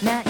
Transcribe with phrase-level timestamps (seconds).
[0.00, 0.22] 大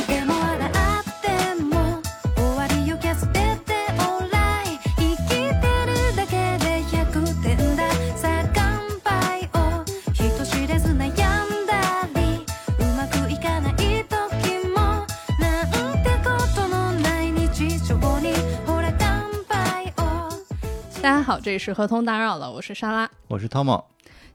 [21.03, 23.11] 家好，这里是合同打扰了，我是莎拉。
[23.29, 23.85] 我是汤姆，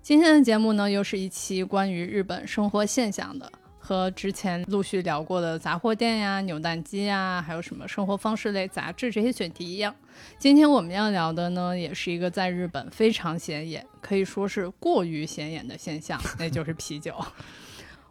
[0.04, 3.52] 今天的节目呢，又是一期关于日本生活现象的，
[3.86, 9.94] 和之前陆续聊过的杂货店呀、扭蛋机呀，还有什么生活方式类杂志这些选题一样。
[10.40, 17.14] 今天我们要聊的呢，也是一个在日本非常显眼，可以说是过于显眼的现象，那就是啤酒。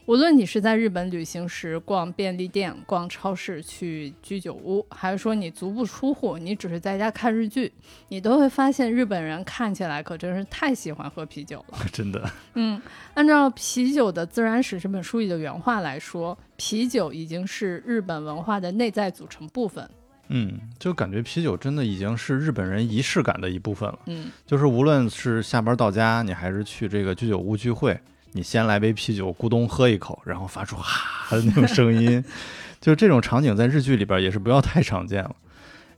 [0.06, 7.72] 无论你是在日本旅行时逛便利店、逛超市、去居酒屋，还是说你足不出户，你只是在家看日剧，
[8.08, 11.78] 你都会发现日本人看起来可真是太喜欢喝啤酒了。
[11.92, 12.82] 真的，嗯，
[13.14, 19.88] 按照《啤酒的自然史》这本书里的原话来说，啤酒已经是日本文化的内在组成部分。
[20.28, 23.98] 嗯，就感觉啤酒真的已经是日本人仪式感的一部分了。
[24.06, 28.00] 嗯，就是无论是下班到家，你还是去这个居酒屋聚会，
[28.32, 32.22] 你先来杯啤酒，咕咚喝一口，然后发出哈的那种声音，
[32.80, 35.34] 就这种场景在日剧里边也是不要太常见了。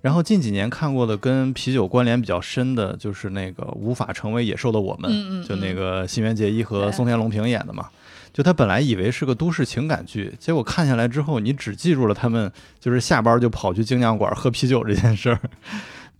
[0.00, 7.88] 然后近几年看过的跟啤酒关联比较深的，就是那个《无法成为野兽的我们》，嗯嗯就那个新垣结衣和松田龙平演的嘛。
[8.30, 15.40] 就他本来以为是个都市情感剧，结果看下来之后，你只记住了他们就是下班就跑去精酿馆喝啤酒这件事儿。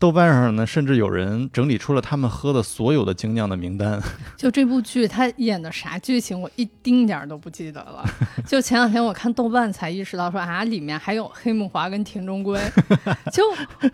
[0.05, 3.99] 豆瓣上呢，甚至有人整理出了他们喝的所有的精酿的名单。
[4.37, 8.05] 就这部剧，他演的啥剧情，我一丁点儿都不记得了。
[8.47, 12.61] 就前两天我看豆瓣才意识到说啊，里面还有黑木华跟田中圭，
[13.33, 13.43] 就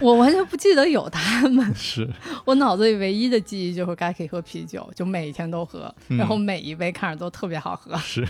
[0.01, 1.73] 我完全不记得有他们。
[1.77, 2.11] 是，
[2.45, 7.97] 我脑子里唯一的记忆就是该可以喝啤酒，就每一天都喝，嗯然后每一杯看着都特别好喝。
[7.99, 8.27] 是。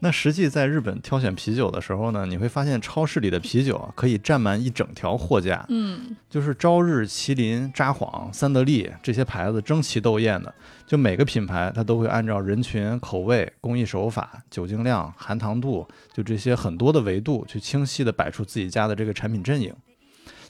[0.00, 10.54] 那实际在日本挑选啤酒的时候呢，你会发现超市里的啤酒啊可以占满一整条货架，嗯，就是朝日、麒麟、札幌、三得利这些牌子争奇斗艳的，
[10.86, 19.74] 就每个品牌它都会按照人群、口味、工艺手法、酒精量、含糖度，就这些很多的维度去清晰的摆出自己家的这个产品阵营。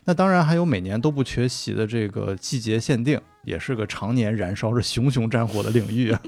[0.05, 6.22] 那当然还有每年都不缺席的这个季节限定，也是个常年燃烧着熊熊战火的领域啊。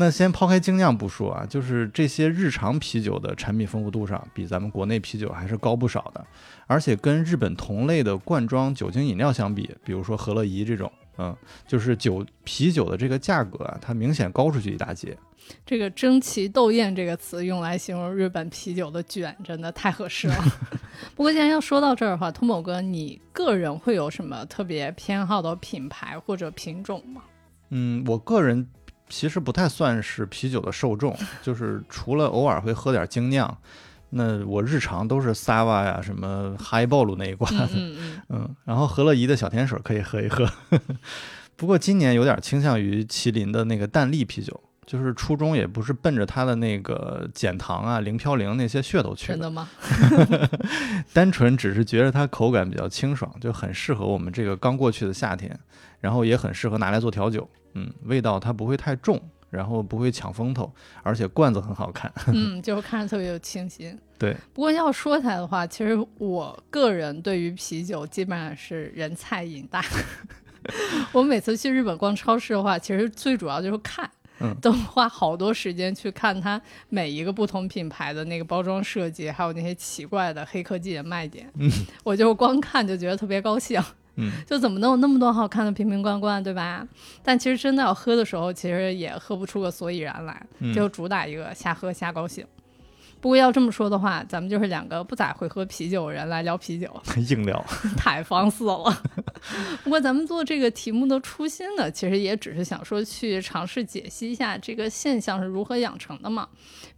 [0.00, 6.24] 那先抛开精酿不说啊，就是这些日常啤酒的产品丰富度上，比咱们国内啤酒还是高不少的。
[6.68, 11.36] 而且跟日本同类的罐装酒精饮料相比，比如说和乐怡这种，嗯，
[11.66, 15.18] 就是酒啤酒的这个价格啊，它明显高出去一大截。
[15.66, 20.36] 这个“争奇斗艳”这个词用来形容日本啤酒的卷，真的太合适了。
[21.16, 27.22] 不过，既然要说到这儿的话，通某哥，你个人会有什么特别偏好的品牌或者品种吗？
[27.70, 28.68] 嗯，我个人
[29.08, 33.56] 其实不太算是啤酒的受众，就是除了偶尔会喝点精酿，
[34.10, 37.64] 那我日常都是 Sava 呀、什么 Highball 那一挂的。
[37.66, 40.48] 嗯嗯嗯，嗯，然后和乐怡的小甜水可以喝一喝。
[41.56, 49.68] 不过今年有点倾向于麒麟的那个淡丽啤酒，就是初衷也不是奔着它的那个减糖啊、零嘌呤那些噱头去的，真的吗？
[51.12, 55.58] 单纯只是觉得它口感比较清爽，就很适合我们这个刚过去的夏天，
[56.00, 57.48] 然后也很适合拿来做调酒。
[57.78, 60.72] 嗯，味道它不会太重，然后不会抢风头，
[61.02, 62.12] 而且罐子很好看。
[62.26, 63.98] 嗯， 就是看着特别有清新。
[64.18, 69.82] 对，不过要说起来的话，其实我个人对于啤酒基本上是人菜瘾大。
[71.12, 74.10] 我每次去日本逛超市的话，其实最主要就是看，
[74.40, 81.48] 嗯都花好多时间去看它每一个不同品牌的那个包装设计，还有那些奇怪的黑科技的卖点。
[81.54, 81.70] 嗯，
[82.02, 83.80] 我就光看就觉得特别高兴。
[84.18, 86.86] 嗯，就怎么能有那么多好看的瓶瓶罐罐，对吧？
[87.22, 92.44] 但其实真的要喝的时候，其实也喝不出个所以然来，嗯就主打一个瞎喝瞎高兴。
[93.20, 96.88] 不过要这么说的话，咱们就是两个不咋会喝啤酒的人来聊啤酒，
[97.28, 97.64] 硬聊。
[97.96, 99.02] 太放肆了。
[99.82, 106.48] 不过咱们做这个题目的初心呢，其实也只是想说去尝试解析一下这个现象是如何养成的嘛。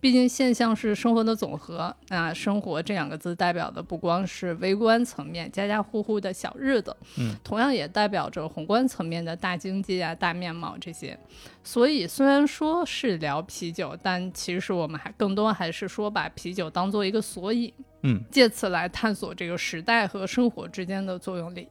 [0.01, 11.19] 毕竟现象是生活的总和，那生活这两个字代表的不光是微观层面家家户户的小日子，嗯，同样也代表着宏观层面的大经济啊、大面貌这些。
[11.63, 17.73] 所以虽然说是聊啤酒，但其实我们还更多还是说把啤酒当做一个索引。
[18.03, 21.69] 嗯，借此来探索这个时代和生活之间的作用力。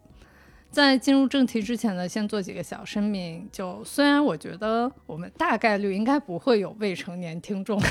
[0.70, 3.50] 在进入正题之前呢，先做几个小声明。
[3.52, 7.82] 就虽然我觉得我们大概率应该不会有未成年听众，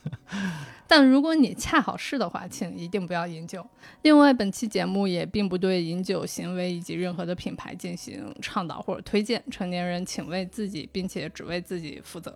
[0.88, 3.62] 但如果你恰好是的话，请一定不要饮酒。
[4.00, 9.44] 另外，本期节目也并不对饮酒行为以及任何的品牌进行倡导或者推荐。
[9.50, 12.34] 成年人请为自己，并且只为自己负责。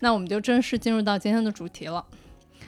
[0.00, 2.04] 那我们就正式进入到今天的主题了。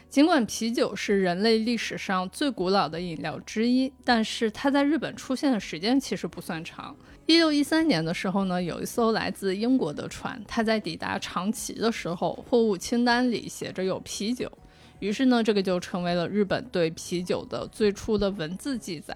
[0.08, 6.96] 尽管啤酒是人类历史上最古老的饮料之一，但是它在日本出现的时间其实不算长。
[7.26, 14.50] 一六一三年的时候呢，有一艘来自英国的船，它在抵达长崎的时候，货物清单里写着有啤酒，
[15.00, 19.14] 于是呢，这个就成为了日本对啤酒的最初的文字记载。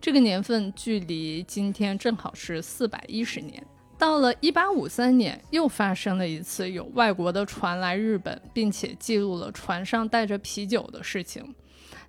[0.00, 3.64] 这个年份距离今天正好是四百一十年。
[4.02, 11.54] 到了一八五三年，又发生了一次有外国的船来日本，并且记录了船上带着啤酒的事情。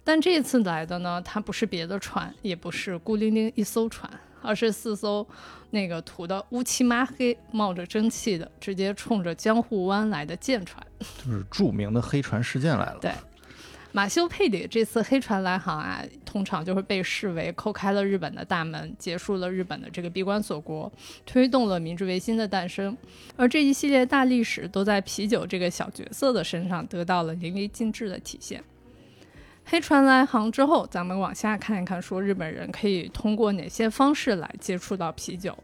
[0.04, 4.12] 但这次来的呢，它不是别的船，也不是孤零零一艘船，
[4.42, 5.24] 而是四艘
[5.70, 10.84] 那个涂的乌漆抹黑、冒着蒸汽的，直接冲着江户湾来的舰船。
[11.24, 12.98] 就是著名的黑船事件来了。
[13.00, 13.12] 对
[13.96, 20.92] 马修佩里这次黑船来航啊，通常就会被视为叩开了日本的大门，结束了日本的这个闭关锁国，
[21.28, 22.98] 推动了明治维新的诞生。
[23.38, 28.64] 而这一系列大历史都在啤酒这个小角色的身上得到了淋漓尽致的体现。
[29.64, 35.56] 黑船来航之后，咱们往下看一看，说日本人可以通过哪些方式来接触到啤酒。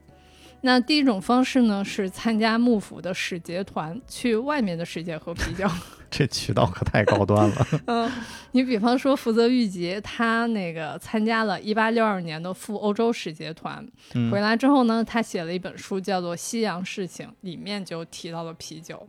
[0.62, 5.68] 那第一种方式呢，是参加幕府的使节团，去外面的世界喝啤酒。
[6.10, 7.68] 这渠道可太高端了。
[7.88, 8.12] 嗯，
[8.52, 19.08] 你比方说福泽谕吉，他那个参加了一八六二年的赴欧洲使节团，嗯回来之后呢，他写了一本书叫做《西洋事情》，里面就提到了啤酒。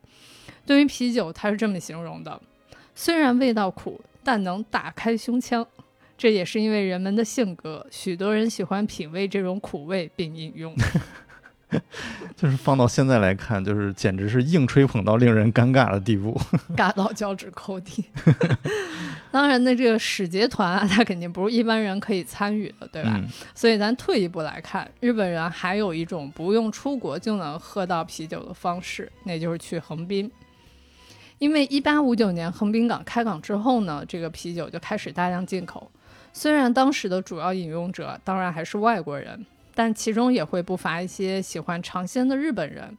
[0.67, 2.41] 对于啤酒，他是这么形容的：
[2.94, 5.67] 虽然味道苦，但能打开胸腔。
[6.19, 10.75] 这也是因为人们的性格，许多人喜欢品味这种苦味并饮用。
[12.41, 16.41] 就是放到现在来看，就是简直是硬吹捧到令人尴尬的地步。
[16.75, 18.03] 尬到脚趾抠地。
[19.31, 23.11] 当然，那这个使节团啊，他肯定不是一般人可以参与的，对吧？
[23.15, 30.31] 嗯所以咱退一步来看，日本人还有一种不用出国就能喝到啤酒的方式，那就是去横滨。
[31.39, 35.91] 因为一八五九年横滨港开港之后呢，这个啤酒就开始大量进口。
[36.33, 39.45] 虽然当时的主要饮用者当然还是外国人，
[39.81, 42.94] 但其中也会不乏一些喜欢尝鲜的日本人。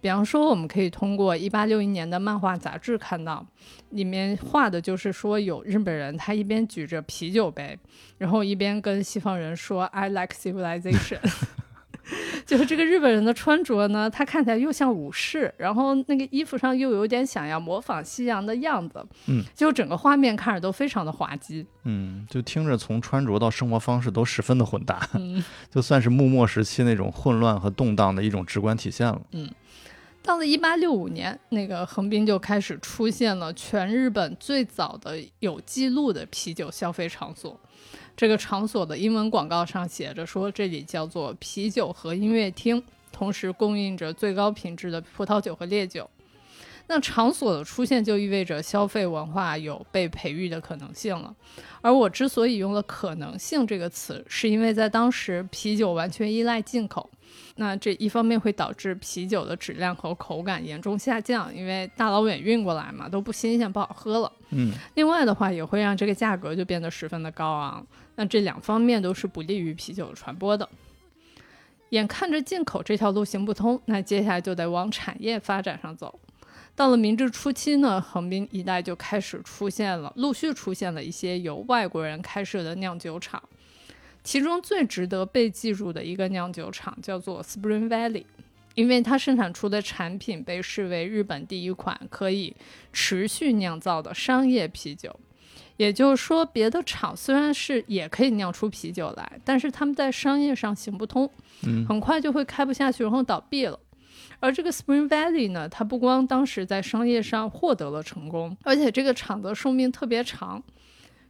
[0.00, 3.46] 比方说，我们可以通过一八六一年的漫画杂志看到，
[3.90, 7.78] 里面画的就是说有日本人他一边举着啤酒杯，
[8.16, 11.18] 然后一边跟西方人说 “I like civilization”。
[12.44, 21.66] 就是这个日本人的穿着呢，他看起来又像武士，然后那个衣服上又有点想要模仿西洋的样子，嗯，就整个画面看着都非常的滑稽。
[21.84, 29.20] 嗯，就听着从穿着到生活方式都十分的混搭，嗯， 就算是幕末时期那种混乱和动荡的一种直观体现了。
[29.32, 29.50] 嗯
[30.26, 37.60] 到了一八六五年，那个横滨就开始出现了全日本最早的有记录的啤酒消费场所。
[38.16, 46.08] 这个场所的英文广告上写着说，这里叫做啤酒和音乐厅，同时供应着最高品质的葡萄酒和烈酒。
[46.86, 51.34] 那场所的出现就意味着消费文化有被培育的可能性了。
[51.80, 57.08] 而我之所以用了“可能性”这个词，是因为在当时啤酒完全依赖进口。
[57.56, 64.30] 那这一方面会导致啤酒的质量和口感严重下降，因为大老远运过来嘛，都不新鲜，不好喝了。
[64.50, 67.84] 嗯，另外的话，也会让这个价格就变得十分的高昂。
[68.16, 70.68] 那这两方面都是不利于啤酒的传播的。
[71.90, 76.18] 眼看着进口这条路行不通，那接下来就得往产业发展上走。
[76.74, 83.40] 到了明治初期呢，横滨一带就开始出现了，陆续出现了一些由外国人开设的酿酒厂。
[84.24, 88.24] 其中最值得被记住的一个酿酒厂叫做 Spring Valley，
[88.74, 92.56] 因为它生产出的产品被视为日本第一款可以
[92.92, 95.14] 持续酿造的商业啤酒。
[95.76, 101.28] 也就是说，别的厂虽然是也可以酿出啤酒来，但是他们在商业上行不通，
[101.66, 103.78] 嗯很快就会开不下去，然后倒闭了。
[104.40, 110.62] 而这个 Spring Valley 呢，它不光当时在商业上获得了成功，而且这个厂的寿命特别长，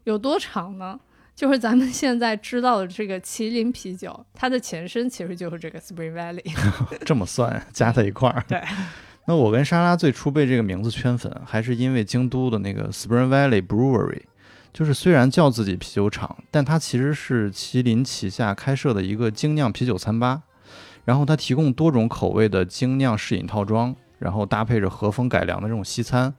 [0.05, 0.99] 有多长呢？
[1.37, 6.43] 就是咱们现在知道的这个麒麟啤酒，它的前身其实就是这个 Spring Valley。
[7.05, 8.45] 这么算加在一块儿。
[8.47, 8.61] 对。
[9.27, 14.21] 那我跟莎拉最初被这个名字圈粉，还是因为京都的那个 Spring Valley Brewery，
[14.75, 20.43] 就是虽然叫自己啤酒厂，但它其实是麒麟旗下开设的一个精酿啤酒餐吧。
[21.05, 26.35] 然后它提供多种口味的精酿试饮套装，然后搭配着和风改良的这种西餐，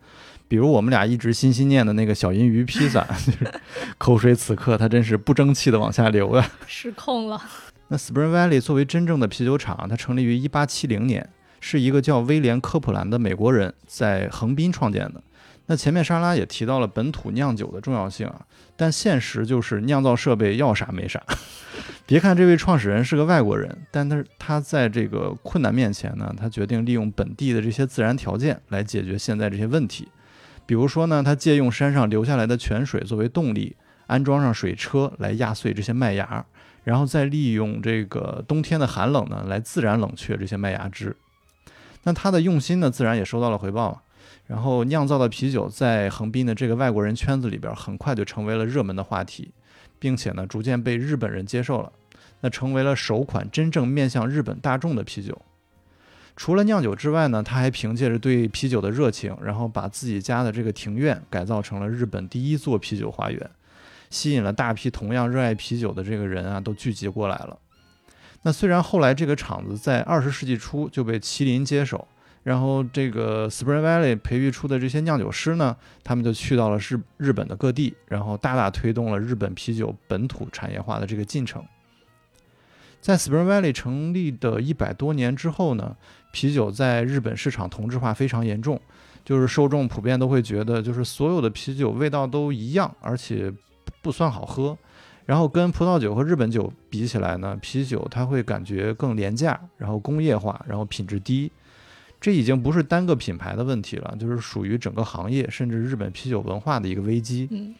[0.49, 3.51] 比如我们俩一直心心念的那个小银鱼披萨， 就是
[3.97, 6.45] 口水此刻它真是不争气的往下流啊。
[6.67, 7.41] 失控了。
[7.87, 11.29] 那 Spring Valley 作为真正的啤酒厂，它成立于1870年，
[11.61, 15.21] 是一个叫威廉·科普兰的美国人在横滨创建的。
[15.67, 18.45] 那前面莎拉也提到了本土酿酒的重要性啊，
[18.75, 21.22] 但现实就是酿造设备要啥没啥。
[22.05, 30.07] 别看这位创始人是个外国人，但他他在这个困难面前呢，他决定利用本地的这些自然条件来解决现在这些问题。
[30.67, 36.45] 比如说呢，他借用山上流下来的泉水作为动力，安装上水车来压碎这些麦芽，
[36.84, 41.15] 然后再利用这个冬天的寒冷呢，来自然冷却这些麦芽汁。
[42.03, 44.01] 那他的用心呢，自然也收到了回报啊。
[44.47, 49.51] 然后酿造的啤酒在横滨的这个外国人圈子里边，很快就成为了热门的话题，
[49.97, 51.91] 并且呢，逐渐被日本人接受了。
[52.41, 55.41] 那成为了首款真正面向日本大众的啤酒。
[56.35, 63.49] 除了酿酒之外呢，他还凭借着对啤酒的热情，然后把自己家的这个庭院改造成了日本第一座啤酒花园，
[64.09, 67.57] 吸引了大批同样热爱啤酒的这个人啊，都聚集过来了。
[68.43, 72.07] 那虽然后来这个厂子在二十世纪初就被麒麟接手，
[72.45, 81.65] 然后这个 Spring Valley 培育出的这些酿酒师呢，他们就去到了日日本的各地，然后大大推动了日本啤酒本土产业化的这个进程。
[83.01, 85.97] 在 Spring Valley 成立的一百多年之后呢，
[86.31, 88.79] 啤酒在日本市场同质化非常严重，
[89.23, 93.51] 就是受众普遍都会觉得，就是所有的啤酒味道都一样，而且
[94.03, 94.77] 不算好喝。
[95.25, 101.51] 然后跟葡萄酒和日本酒比起来呢，啤酒它会感觉更廉价，然后工业化，然后品质低。
[102.25, 107.48] 这已经不是单个品牌的问题了，就是属于整个行业甚至日本啤酒文化的一个危机。
[107.51, 107.75] 嗯，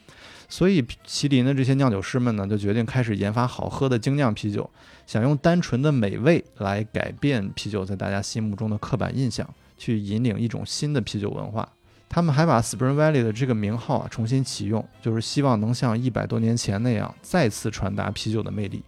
[0.48, 4.70] 所以麒麟的这些酿酒师们呢，就决定开始研发好喝的精酿啤酒，
[5.04, 9.44] 想用单纯的美味来改变啤酒在大家心目中的刻板印象，
[9.76, 11.68] 去引领一种新的啤酒文化。
[12.08, 18.80] 他们还把 Spring Valley 的这个名号啊重新启用，就是希望能像一百多年前那样再次传达啤酒的魅力。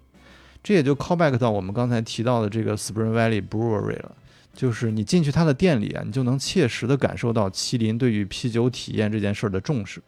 [0.62, 4.12] 这也就 call back 到我们刚才提到的这个 Spring Valley Brewery 了。
[4.58, 10.02] 就是你进去他的店里啊，你就能切实的感受到麒麟对于啤酒体验这件事儿的重视，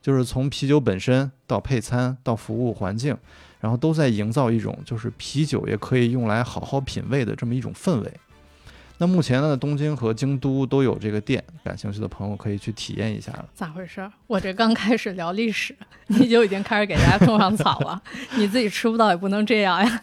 [0.00, 3.16] 就是从啤酒本身到配餐到服务环境，
[3.60, 8.12] 然后都在营造一种就是啤酒也可以用来好好品味的这么一种氛围。
[9.02, 13.44] 那目前呢，东京和京都都有这个店，感兴趣的朋友可以去体验一下了。
[13.52, 14.08] 咋回事？
[14.28, 15.74] 我这刚开始聊历史，
[16.06, 18.00] 你就已经开始给大家种上草了，
[18.38, 20.02] 你自己吃不到也不能这样呀。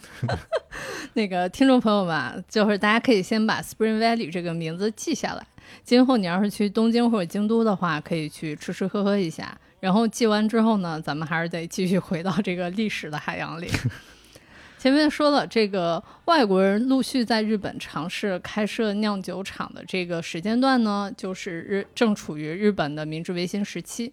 [1.14, 5.42] 那个听众朋友们，就是大家可以先把 Spring Valley 这个名字记下来，
[5.82, 9.56] 今后你要是去东京或者京都的话，可以去吃吃喝喝一下。
[9.80, 13.66] 然后记完之后呢，咱们还是得继续回到这个历史的海洋里。
[14.80, 24.10] 前面说了，这个外国人陆续在日本尝试开设酿酒厂的这个时间段呢，就是日正处于日本的明治维新时期。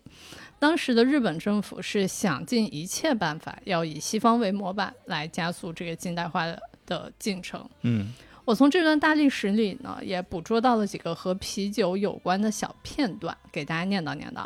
[0.59, 7.65] 当时的日本政府是想尽一切办法，要以西方为模板来加速这个近代化的的进程。
[7.83, 8.11] 嗯
[8.43, 14.45] 我从这段大历史里呢，也捕捉到了几个和啤酒有关的小片段，给大家念叨念叨。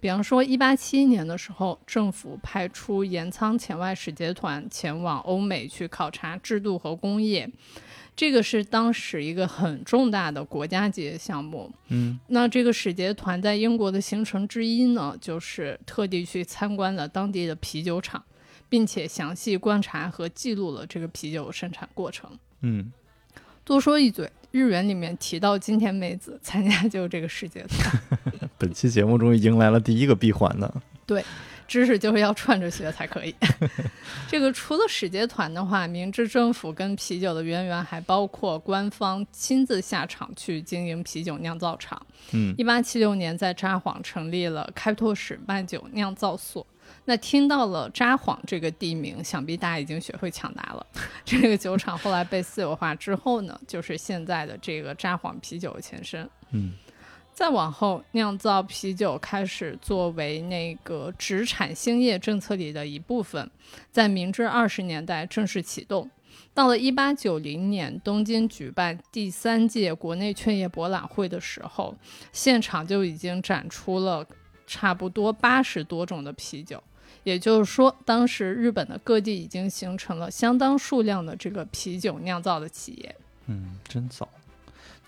[0.00, 7.48] 比方说，一八七一年的时候，政府派出岩仓前外使节团前往欧美去考察制度和工业，
[8.16, 11.70] 这个是当时一个很重大的国家级项目。
[11.88, 18.24] 嗯那这个使节团在英国的行程之一呢，就是特地去参观了当地的啤酒厂，
[18.68, 22.30] 并且详细观察和记录了这个啤酒生产过程。
[22.62, 22.90] 嗯，
[23.64, 28.02] 多说一嘴，日元里面提到金田美子参加就这个使节团。
[28.60, 30.70] 本期节目终于迎来了第一个闭环呢。
[31.06, 31.24] 对
[31.66, 33.34] 知识就是要串着学才可以。
[34.28, 42.00] 这个除了使节团的话，明治政府跟啤酒的渊源还包括官方亲自下场去经营啤酒酿造厂。
[42.32, 46.66] 嗯一八七六年在札幌成立了开拓史麦酒酿造所。
[47.04, 50.84] 那听到了札幌这个地名，想必大家已经学会抢答了。
[51.24, 56.28] 这个酒厂后来被私有化之后呢，就是现在的这个札幌啤酒的前身。
[56.50, 56.72] 嗯
[57.32, 63.50] 再往后，酿造啤酒开始作为那个职产兴业政策里的一部分，
[63.90, 66.10] 在明治二十年代正式启动。
[66.52, 71.94] 到了一八九零年，东京举办第三届国内劝业博览会的时候，
[72.32, 74.26] 现场就已经展出了
[74.66, 76.82] 差不多八十多种的啤酒。
[77.22, 83.16] 也就是说，当时日本的各地已经形成了相当数量的这个啤酒酿造的企业。
[83.46, 84.28] 嗯，真早。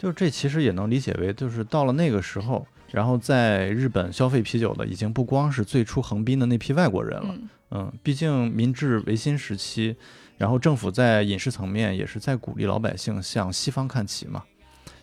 [0.03, 7.29] 就是这其实也能理解为，就是到了那个时候，然后在日本消费啤酒的已经不光是最初横滨的那批外国人了。
[7.29, 9.95] 嗯，嗯，毕竟明治维新时期，
[10.39, 14.43] 然后政府在饮食层面也是在鼓励老百姓向西方看齐嘛，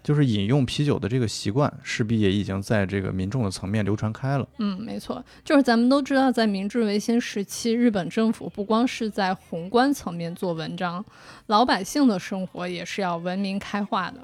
[0.03, 4.45] 就是饮用啤酒的这个习惯，势必也已经在这个民众的层面流传开了。
[4.57, 11.05] 嗯，没错，就是咱们都知道，在明治维新时期，日本政府不光是在宏观层面做文章，
[11.47, 14.19] 老百姓的生活也是要文明开化的。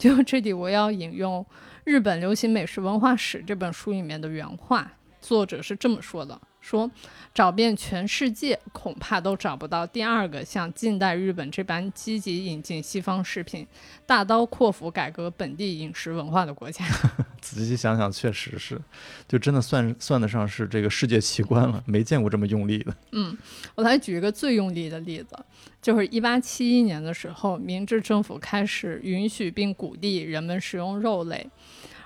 [0.00, 1.44] 就 这里，我要引用
[1.84, 4.90] 《日本流行美食文化史》这本书里面的原话，
[5.20, 6.90] 作者是这么说的：说
[7.34, 13.66] 找遍全世界，恐怕都找不到第二个像近代日本这般积极引进西方食品、
[14.06, 16.84] 大刀阔斧改革本地饮食文化的国家。
[17.40, 18.78] 仔细想想，确实是，
[19.26, 22.94] 就真的算算得上是这个世界奇观了，没见过这么用力的。
[23.12, 23.36] 嗯，
[23.74, 25.34] 我来举一个最用力的例子，
[25.80, 31.46] 就是一八七一年的时候，明治政府开始允许并鼓励人们食用肉类。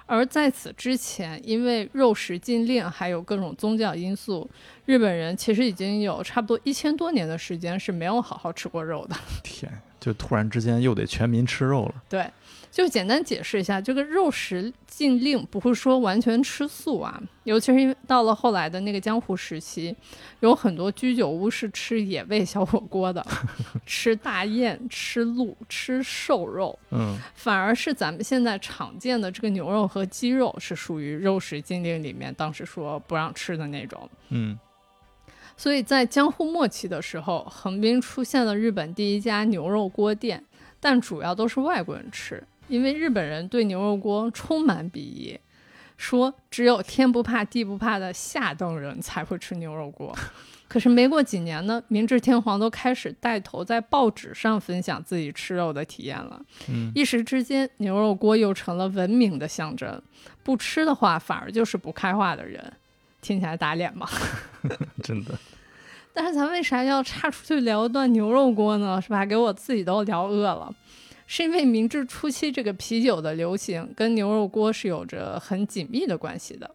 [0.06, 4.48] 而在此之前，因为肉食禁令，还有各种宗教因素，
[4.84, 9.16] 日本人其实已经有差不多一千多年的时间是没有好好吃过肉的。
[9.42, 11.94] 天，就突然之间又得全民吃肉了。
[12.08, 12.26] 对，
[12.74, 19.94] 就简单解释一下，这个肉食禁令不会说完全吃素啊，尤其是因为到了后来的那个江湖时期，
[20.40, 23.24] 有很多居酒屋是吃野味小火锅的，
[23.86, 34.10] 吃大雁、吃鹿、吃瘦肉，嗯，反而是咱们现在常见的这个牛肉和鸡肉是属于肉食禁令里面当时说不让吃的那种。
[34.30, 34.58] 嗯，
[35.56, 40.44] 所以在江户末期的时候，横滨出现了日本第一家牛肉锅店，
[40.80, 45.38] 但主要都是外国人吃，因为日本人对牛肉锅充满鄙夷，
[45.96, 50.14] 说只有天不怕地不怕的下等人才会吃牛肉锅。
[50.66, 60.02] 可是没过几年呢，明治天皇都开始带头在报纸上分享自己吃肉的体验了，嗯一时之间，牛肉锅又成了文明的象征。
[60.42, 62.72] 不吃的话，反而就是不开化的人，
[63.20, 64.08] 听起来打脸吗？
[65.00, 65.38] 真的，
[66.12, 69.00] 但是咱为啥要岔出去聊一段牛肉锅呢？
[69.00, 69.24] 是吧？
[69.24, 70.74] 给我自己都聊饿了。
[71.26, 76.70] 是因为明治初期这个啤酒的流行跟牛肉锅是有着很紧密的关系的。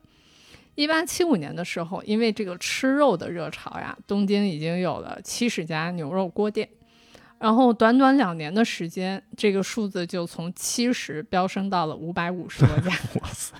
[0.75, 6.67] 一八七五年的时候，因为这个吃肉的热潮呀，东京已经有了七十家牛肉锅店，
[7.37, 12.89] 然后短短两年的时间，这个数字就从七十飙升到了五百五十多家。
[13.21, 13.55] 哇塞，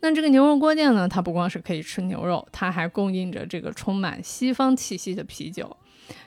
[0.00, 5.76] 那这个牛肉锅店呢，它不光是可以吃牛肉，它还供应着这个充满西方气息的啤酒。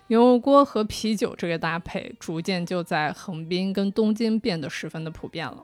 [0.08, 5.64] 牛肉锅和啤酒这个搭配，逐渐就在横滨跟东京变得十分的普遍了。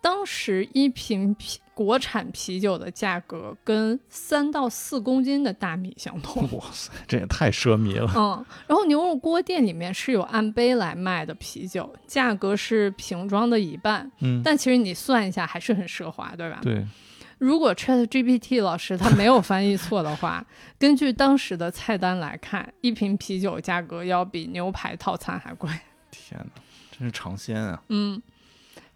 [0.00, 6.42] 当时一瓶啤国产啤酒的价格跟三到四公斤的大米相同。
[6.58, 8.12] 哇塞，这也太奢靡了。
[8.16, 16.58] 嗯，然后牛肉锅店里面是有按杯来卖的啤酒，价格是瓶装的一半，嗯，但其实你算一下还是很奢华，对吧？
[16.62, 16.84] 对，
[17.42, 20.46] 如果 Chat GPT 老师他没有翻译错的话，
[20.78, 25.68] 根据当时的菜单来看，一瓶啤酒价格要比牛排套餐还贵。
[26.12, 26.62] 天哪，
[26.96, 27.82] 真是尝鲜啊！
[27.88, 28.22] 嗯，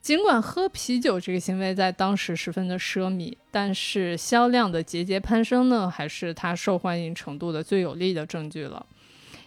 [0.01, 8.87] 尽管喝啤酒这个行为在当时十分的奢靡，但是销量的节节攀升呢，还是它受欢迎程度的最有力的证据了。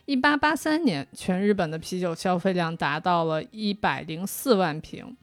[0.07, 5.15] 一八八三年，全日本的啤酒消费量达到了一百零四万瓶，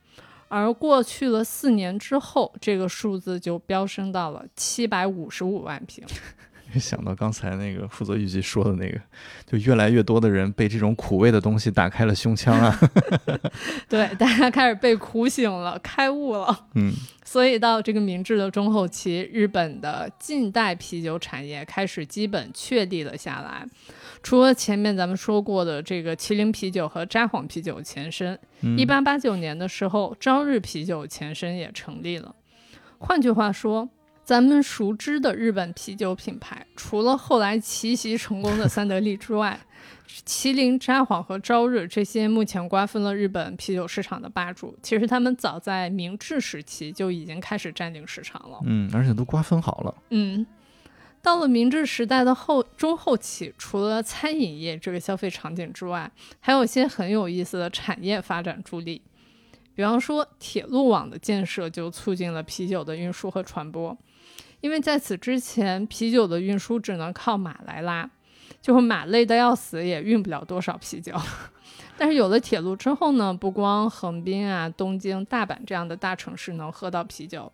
[0.49, 6.05] 而过去了四年之后，这个数字就飙升到了七百五十五万瓶。
[6.75, 9.01] 一 想到刚才那个负责预计说的那个，
[9.47, 12.79] 就越来越多的人被这种苦味的东西打开了胸腔啊。
[13.89, 16.67] 对， 大家开始被苦醒了，开悟了。
[16.75, 16.93] 嗯，
[17.25, 23.65] 所以到这个明治的中后期，日本的近代啤酒产业开始基本确立了下来。
[24.23, 32.35] 除了前面咱们说过的这个麒麟啤酒和札幌啤酒前身，嗯一八八九年的时候，朝日啤酒前身也成立了。
[32.99, 33.89] 换句话说，
[34.25, 39.61] 咱们熟知的日本啤酒品牌，除了后来奇袭成功的三得利之外，
[40.25, 48.59] 麒麟、札幌和朝日这些目前瓜分了日本啤酒市场的霸主，其实他们早在明治时期就已经开始占领市场了。
[48.65, 49.95] 嗯，而且都瓜分好了。
[50.11, 50.47] 嗯，
[51.27, 56.09] 到了明治时代的后中后期，除了餐饮业这个消费场景之外，
[56.39, 59.03] 还有一些很有意思的产业发展助力。
[59.75, 63.99] 比方说，铁路网的建设就促进了啤酒的运输和传播，
[64.61, 68.09] 因为在此之前，啤酒的运输只能靠马来拉，
[68.63, 71.13] 就是马累得要死，也运不了多少啤酒。
[71.99, 77.51] 但是有了铁路之后呢，不光横滨啊、东京、大阪这样的大城市能喝到啤酒，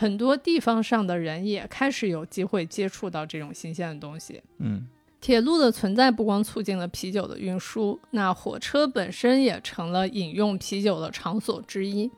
[0.00, 4.40] 很多地方上的人也开始有机会接触到这种新鲜的东西。
[4.58, 4.86] 嗯，
[5.20, 12.08] 铁路的存在不光促进了啤酒的运输，那火车本身也成了饮用啤酒的场所之一。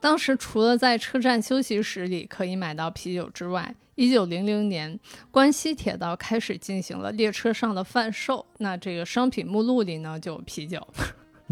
[0.00, 4.98] 当时除了在车站休息室里可以买到啤酒之外，一九零零年
[5.30, 10.84] 关西铁道开始进行了列车上的贩售，那这个商品目录里呢就有啤酒。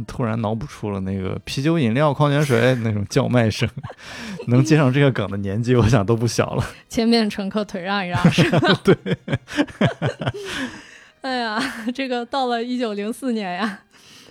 [0.06, 3.68] 突然脑补出了那个啤酒、饮料、矿泉水那种叫卖声，
[4.48, 6.64] 能接上这个梗的年纪，我想都不小了。
[6.88, 8.60] 前面乘客腿让一让，是吧？
[8.84, 8.96] 对。
[11.20, 11.60] 哎呀，
[11.94, 13.80] 这个到了一九零四年呀，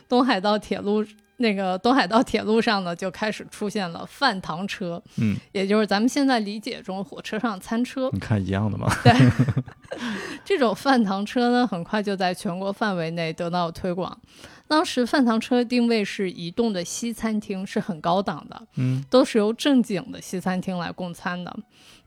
[0.07, 1.05] 东海道铁路
[1.37, 8.09] 那个东海道铁路上呢，就开始出现了饭堂车，嗯，也就是咱们现在理解中火车上餐车。
[8.11, 8.87] 你看一样的吗？
[9.03, 9.13] 对，
[10.43, 14.19] 这种饭堂车呢，很快就在全国范围内得到推广。
[14.67, 21.55] 当时饭堂车定位是移动的西餐厅，是很高档的，嗯，都是由正经的西餐厅来供餐的。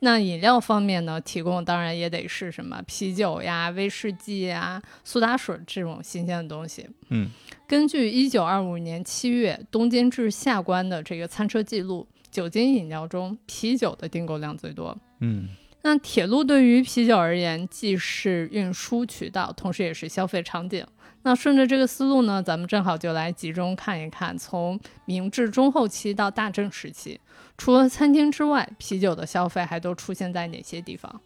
[0.00, 6.86] 那饮料方面呢，提供当然也得是什么啤酒呀、威士忌呀、苏打水这种新鲜的东西。
[7.08, 7.30] 嗯，
[7.70, 14.98] 根据一九二五年七月东京至下关的这个餐车记录，酒精饮料中啤酒的订购量最多。
[15.20, 15.46] 嗯，
[15.82, 20.84] 那铁路对于啤酒而言，既是运输渠道，同时也是消费场景。
[21.22, 27.20] 那顺着这个思路呢，咱们正好就来集中看一看，从明治中后期到大正时期，
[27.56, 31.20] 除了餐厅之外，啤酒的消费还都出现在哪些地方？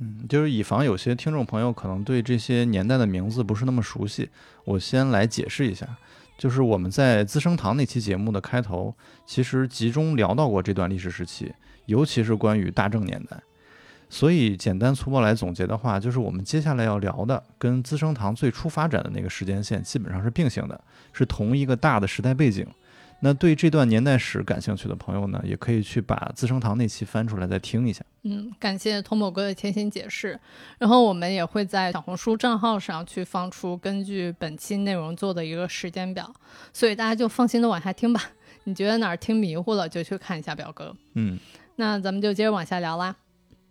[0.00, 4.28] 嗯，就是以防有些听众朋友可能对这些年代的名字不是那么熟悉，
[4.64, 5.86] 我先来解释一下。
[6.38, 8.94] 就是我们在资生堂那期节目的开头，
[9.26, 11.52] 其实集中聊到过这段历史时期，
[11.84, 13.38] 尤其是关于大正年代。
[14.08, 20.82] 所以简单粗暴来总结的话，就是我们接下来要聊的，跟资生堂最初发展的那个时间线基本上是并行的，
[21.12, 22.66] 是同一个大的时代背景。
[23.22, 28.02] 那对这段年代史感兴趣的朋友呢，也可以去把资生堂那期翻出来再听一下。
[28.22, 30.38] 嗯，感谢童某哥的贴心解释。
[30.78, 36.34] 然后我们也会在小红书账号上去放出根据本期内容做的一个时间表，
[36.72, 38.22] 所以大家就放心的往下听吧。
[38.64, 40.96] 你觉得哪儿听迷糊了，就去看一下表格。
[41.14, 41.38] 嗯，
[41.76, 43.14] 那咱们就接着往下聊啦。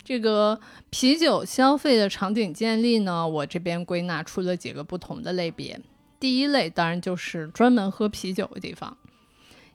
[0.03, 0.59] 这个
[0.89, 5.79] 啤酒消费的场景建立呢，我这边归纳出了几个不同的类别。
[6.19, 8.97] 第一类当然就是专门喝啤酒的地方。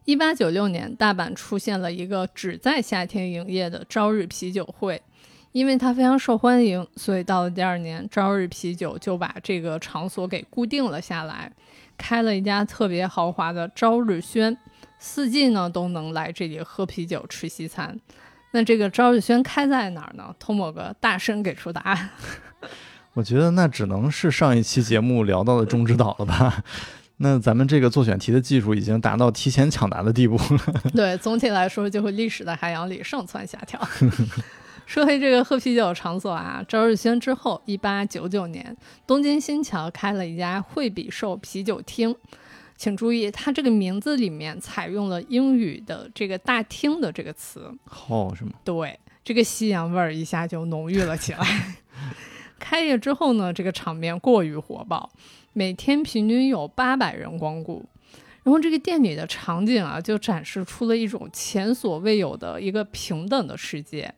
[0.05, 5.01] 一八九六年，大阪出现了一个只在夏天营业的朝日啤酒会，
[5.53, 11.51] 因为它非常受欢迎，所以到了第二年，朝日啤酒就把这个场所给固定了下来，
[11.97, 14.55] 开了一家特别豪华的朝日轩，
[14.99, 17.99] 四季呢都能来这里喝啤酒、吃西餐。
[18.53, 20.35] 那这个朝日轩开在哪儿呢？
[20.39, 22.11] 通某个大声给出答案。
[23.15, 26.63] 我觉得那只能是上一期节目聊到的中之岛了吧？
[27.19, 30.43] 那咱们这个做选题的技术已经达到提前抢答的地步了。
[30.95, 33.81] 对，总体来说就会历史的海洋里上蹿下跳。
[34.87, 42.15] 说回这个喝啤酒的场所啊，朝日轩之后，一八九九年，东京新桥开了一家惠比寿啤酒厅。
[42.77, 47.73] 请注意，它这个名字里面采用了英语的这个“大厅”的这个词。
[47.85, 48.51] 好是吗？
[48.65, 51.77] 对，这个西洋味儿一下就浓郁了起来。
[52.59, 55.09] 开业之后呢，这个场面过于火爆，
[55.55, 57.83] 每天平均有八百人光顾。
[58.43, 64.15] 然后这个店里的场景啊，就展示出了一种前所未有的一个平等的世界，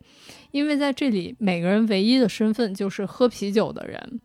[0.50, 4.20] 因为在这里，每个人唯一的身份就是喝啤酒的人，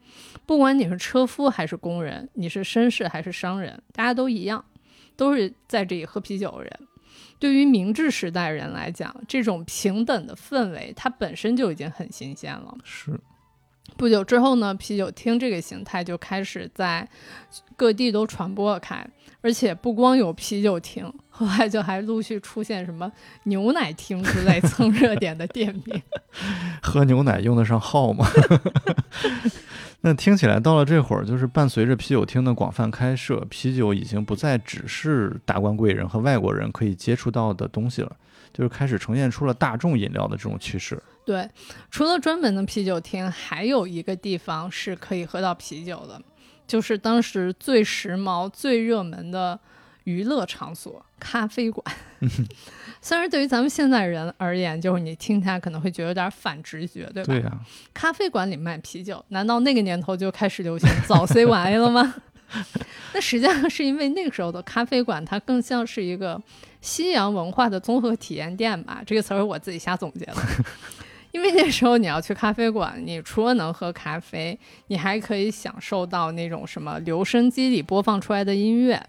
[0.47, 4.65] 不管你是车夫还是工人，你是绅士还是商人，大家都一样，
[5.15, 6.80] 都是在这里喝啤酒的人。
[7.38, 12.76] 对于明治时代人来讲，这种平等的氛围，它本身就已经很新鲜了。
[12.84, 13.19] 是。
[13.98, 17.08] 不久之后呢，啤酒厅这个形态就开始在
[17.76, 19.06] 各地都传播开，
[19.42, 23.12] 而且不光有啤酒厅， 后来就还陆续出现什么
[23.44, 26.02] 牛奶厅之类蹭热点的店名。
[26.82, 28.28] 喝牛奶用得上号吗？
[30.04, 38.16] 那听起来到了这会儿，就是伴随着啤酒厅的广泛开设，啤酒已经不再只是达官贵人和外国人可以接触到的东西了，
[38.54, 41.02] 就是开始呈现出了大众饮料的这种趋势。
[41.26, 41.48] 对，
[41.90, 46.22] 除了专门的啤酒厅，还有一个地方是可以喝到啤酒的，
[46.68, 49.60] 就是当时最时髦、最热门的
[50.06, 51.96] 娱乐场所——咖啡馆。
[53.04, 57.34] 虽然对于咱们现在人而言，就是你听起来可能会觉得有点反直觉，对吧？
[57.34, 57.52] 对呀、
[57.94, 62.14] 咖啡馆里卖啤酒，难道那个年头就开始流行早 C 晚 A 了吗？
[63.14, 66.42] 那实际上是因为那个时候的咖啡馆，它更像是一个
[66.82, 69.02] 西洋文化的综合体验店吧。
[69.06, 70.36] 这个词儿我自己瞎总结的。
[71.32, 79.02] 因为那时候你要去咖啡馆，你除了能喝咖啡，你还可以享受到那种什么留声机里播放出来的音乐，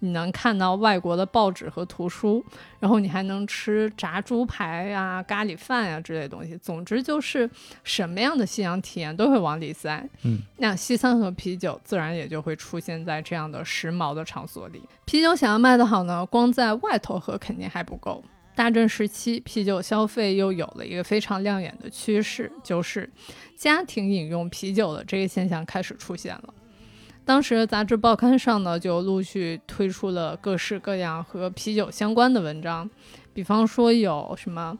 [0.00, 2.44] 你能看到外国的报纸和图书，
[2.78, 6.56] 然后你还能吃炸猪排呀、咖喱饭呀之类的东西。
[6.58, 7.48] 总之就是
[7.84, 10.06] 什么样的西洋体验都会往里塞。
[10.24, 14.82] 嗯，那西餐和啤酒自然也就会出现在这样的时髦的场所里。
[15.04, 18.24] 啤酒想要卖得好呢，光在外头喝肯定还不够。
[18.54, 23.08] 大正时期，啤酒消费又有了一个非常亮眼的趋势，就是
[23.56, 26.54] 家庭饮用啤酒的这个现象开始出现了。
[27.30, 32.90] 当时杂志报刊上呢，就陆续推出了各式各样和啤酒相关的文章，
[33.32, 34.76] 比方说有什么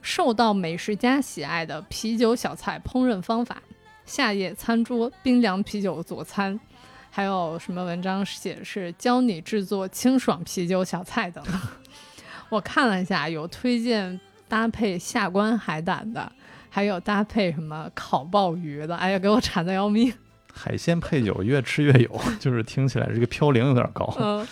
[0.00, 3.62] 受到美食家喜爱的啤酒小菜烹饪方法，
[4.06, 6.58] 夏夜餐桌冰凉啤酒佐餐，
[7.10, 11.60] 还有什么文章写是教你制作清爽啤酒小菜等等。
[12.48, 16.32] 我看了一下，有推荐搭配下关海胆的，
[16.70, 18.96] 还有搭配什么烤鲍鱼的。
[18.96, 20.10] 哎呀，给我馋的要命。
[20.52, 24.14] 海鲜配酒越吃越有， 就是听起来这个嘌呤有点高。
[24.18, 24.46] 嗯，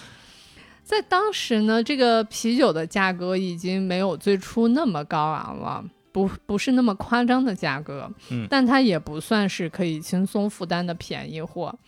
[0.83, 8.11] 在当时呢，这个啤酒的价格已经没有最初那么高昂了，不不是那么夸张的价格。
[8.31, 11.79] 嗯但它也不算是可以轻松负担的便宜货。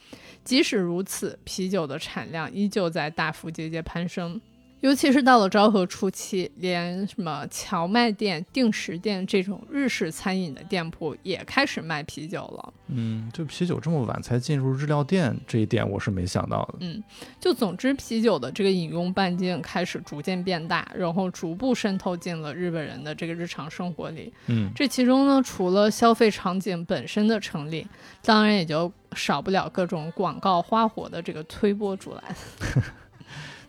[0.44, 4.40] 即使如此，啤酒的产量依旧在大幅节节攀升。
[4.80, 12.72] 尤其是到了昭和初期，连什么荞麦店、定时店这种日式餐饮的店铺也开始卖啤酒了。
[12.88, 16.78] 嗯，就啤酒这么晚才进入日料店这一点，我是没想到的。
[16.80, 17.02] 嗯，
[17.38, 24.32] 就总之，啤酒的这个饮用半径开始逐渐变大，然后逐步渗透进了日本人的这个日常生活里。
[24.46, 27.86] 嗯，这其中呢，除了消费场景本身的成立，
[28.22, 32.24] 当然也就少不了各种广告花火的这个推波助澜。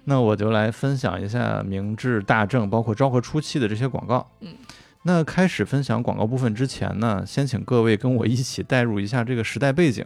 [0.06, 4.32] 那我就来分享一下明治、大正，包括昭和初期的这些广告。
[4.40, 4.56] 嗯，
[5.04, 10.06] 那开始分享广告部分之前呢，先请各位跟我一起带入一下这个时代背景，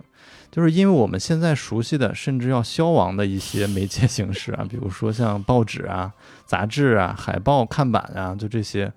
[0.52, 6.14] 就是因为我们现在熟悉的，甚至要消亡的一些媒介形式啊，比如说像报纸啊、
[6.46, 8.92] 杂志啊、海报、看板啊，就这些，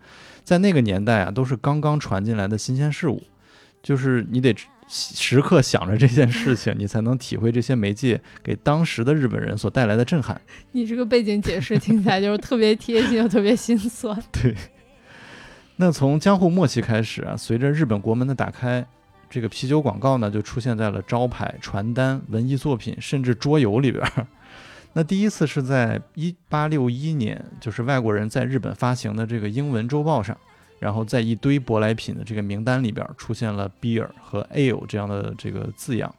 [0.45, 3.23] 在那个年代啊，都是刚刚传进来的新鲜事物，
[3.83, 4.55] 就是你得
[4.89, 10.41] 时刻想着这件事情，你才能体会这些媒介给当时的日本人所带来的震撼。
[10.73, 14.19] 你这个背景解释听起来就是特别贴心又特别心酸。
[14.33, 14.55] 对，
[15.77, 18.87] 那从江户末期开始啊，随着日本国门的打开，
[19.29, 24.27] 这个啤酒广告呢就出现在了招牌、传单、文艺作品，甚至桌游里边儿。
[24.95, 30.37] 那第一次是在一八六一年，就是外国人在日本发行的这个英文周报上，
[30.79, 36.15] 然后在一堆舶来品的这个名单里边出现了 beer 和 ale 这样的这个字样。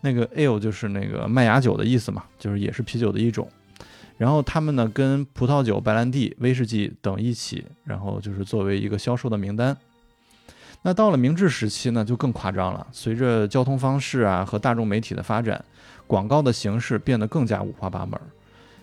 [0.00, 3.48] 那个 ale 就是那个麦芽酒的意思嘛，就是也是啤酒的一种。
[4.16, 9.76] 然后他们呢跟葡萄酒、白兰地、威士忌等一起，然后就是作为一个销售的名单。
[10.82, 12.86] 那到了明治时期呢，就更夸张了。
[12.92, 15.64] 随着交通方式啊和大众媒体的发展，
[16.06, 18.20] 广告的形式变得更加五花八门。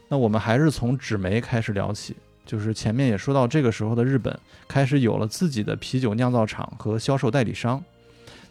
[0.10, 2.16] 那我们还是从纸媒开始聊起，
[2.52, 4.38] 就是前面也说到，这个时候的日本
[4.68, 7.82] 开始有了自己的啤酒酿造厂和销售代理商。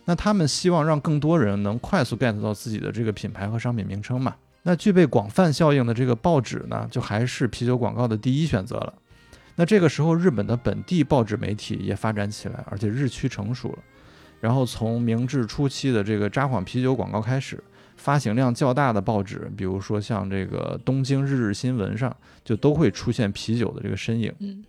[0.07, 4.35] 那他们希望让更多人能快速 get 到自己的这个品牌和商品名称嘛。
[4.63, 8.95] 那具备广泛效应的这个报纸呢，就还是啤酒广告的第一选择了。
[9.57, 13.79] 那这个时候，日本的本地报纸媒体也发展起来，而且日趋成熟了。
[14.41, 17.63] 然后从明治初期的这个札幌啤酒广告开始，
[18.01, 24.33] 发行量较大的报纸，比如说像这个东京日日新闻上，就都会出现啤酒的这个身影。
[24.39, 24.65] 嗯，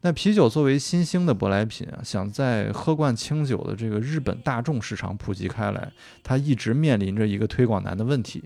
[0.00, 5.92] 那啤酒作为新兴的舶来品啊，想在喝惯清酒的这个日本大众市场普及开来，
[6.24, 8.42] 它一直面临着一个推广难的问题。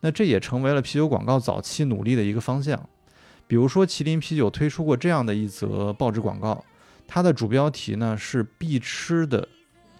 [0.00, 2.88] 那这也成为了啤酒广告早期努力的一个方向。
[3.46, 6.64] 比如说，麒麟啤酒推出过这样的一则报纸广告，
[7.06, 9.46] 它的主标题呢是“必吃的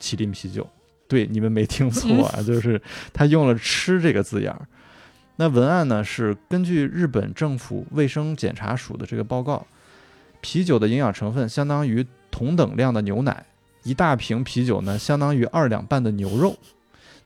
[0.01, 0.67] 麒麟啤酒”。
[1.11, 2.81] 对，你们没听错啊，就是
[3.13, 4.61] 他用了“吃”这个字眼儿。
[5.35, 9.67] 那文案呢是根据日本政府卫生检查署的这个报告，
[10.41, 13.45] 啤酒的营养成分相当于同等量的牛奶，
[13.83, 16.57] 一大瓶啤酒呢相当于二两半的牛肉。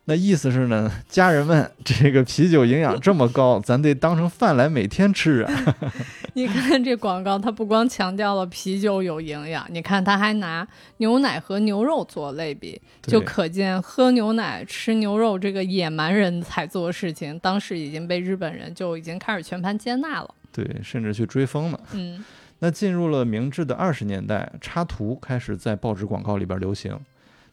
[0.07, 5.75] 那意思是呢，家人们， 这个啤酒营养这么高， 咱得当成饭来每天吃啊。
[6.35, 10.67] 你看这广告，它不光强调了啤酒有营养，你看它还拿
[10.99, 20.35] 牛奶和牛肉做类比，就可见喝牛奶、吃牛肉这个野蛮人才做的事情，当时已经被日本人就已经开始全盘接纳了。
[20.53, 21.81] 对，甚至去追风了。
[21.93, 22.23] 嗯
[22.61, 26.99] 那进入了明治的二十年代，插图开始在报纸广告里边流行。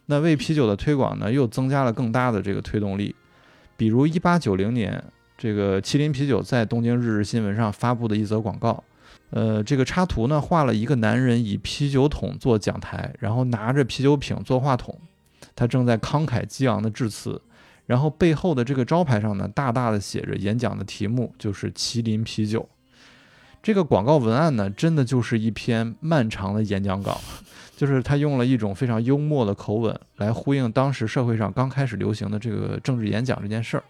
[0.06, 3.14] 那为啤酒的推广呢，又增加了更大的这个推动力。
[3.76, 5.02] 比如一八九零年，
[5.38, 8.82] 这个麒麟啤酒在东京日日新闻上发布的一则广告，
[9.30, 14.96] 呃，这个插图呢画了一个男人以啤酒桶做讲台，然后拿着啤酒瓶做话筒，
[15.56, 17.40] 他正在慷慨激昂的致辞。
[17.86, 22.68] 然后背后的这个招牌上呢，大大的写着演讲的题目就是麒麟啤酒。
[23.60, 27.20] 这个广告文案呢，真的就是一篇漫长的演讲稿，
[27.82, 33.82] 就是他用了一种非常幽默的口吻来呼应当时社会上刚开始流行的这个政治演讲这件事儿。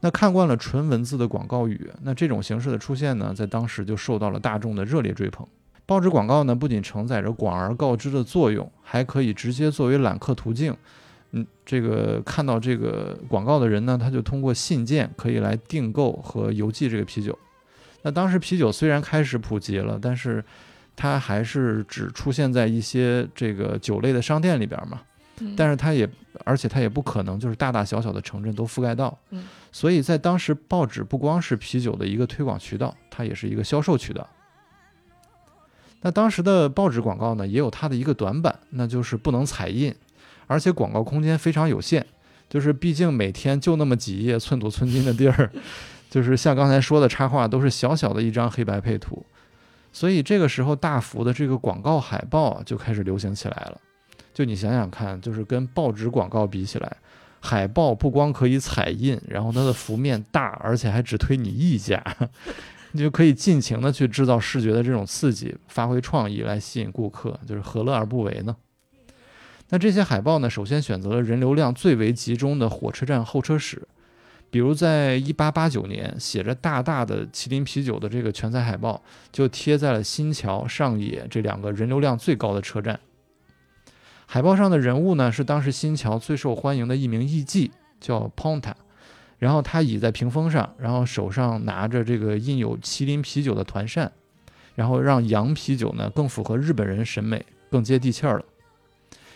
[0.00, 5.46] 那看惯了纯文字的广告语，那这种形式的出现呢，在当时就受到了大众的热烈追捧。
[5.86, 10.76] 报纸广告呢，不仅承载着广而告之的作用，还可以直接作为揽客途径。
[11.30, 17.38] 嗯，这个看到这个广告的人呢，他就通过信件可以来订购和邮寄这个啤酒。
[18.02, 20.44] 那当时啤酒虽然开始普及了，但是
[21.00, 25.00] 它还是只出现在一些这个酒类的商店里边嘛。
[25.40, 25.54] 嗯。
[25.56, 26.06] 但是它也
[26.44, 29.44] 而且它也不可能就是大大小小的城镇都覆盖到，嗯。
[29.72, 34.28] 所以在当时报纸不光是啤酒的一个推广渠道，它也是一个销售渠道。
[36.02, 39.94] 那当时的报纸广告呢，也有它的一个短板，那就是不能彩印，
[40.46, 42.04] 而且广告空间非常有限，
[42.48, 45.50] 就是毕竟每天就那么几页寸土寸金的地儿，
[46.10, 49.24] 就是像刚才说的插画都是小小的一张黑白配图，
[49.92, 53.80] 所以这个时候大幅的这个广告海报就开始流行起来了。
[54.32, 56.96] 就你想想看，就是跟报纸广告比起来，
[57.40, 62.02] 海报不光可以彩印，然后它的幅面大，而且还只推你一家，
[62.92, 68.56] 你就可以尽情的去制造视觉的这种刺激，发挥创意来吸引顾客，就是何乐而不为呢？
[69.70, 73.86] 那这些海报呢，首先选择了人流量最为集中的火车站候车室，
[74.50, 82.98] 比如在一八八九年，写着大大的麒麟啤酒的这个全彩海报，就贴在了新桥、上野这两个人流量最高的车站。
[84.26, 88.72] 海报上的人物呢，是当时新桥最受欢迎的一名艺妓，叫 Ponta。
[89.38, 94.12] 然后他倚在屏风上，然后手上拿着这个印有麒麟啤酒的团扇，
[94.74, 98.44] 然后让洋啤酒呢更符合日本人审美，更接地气儿了，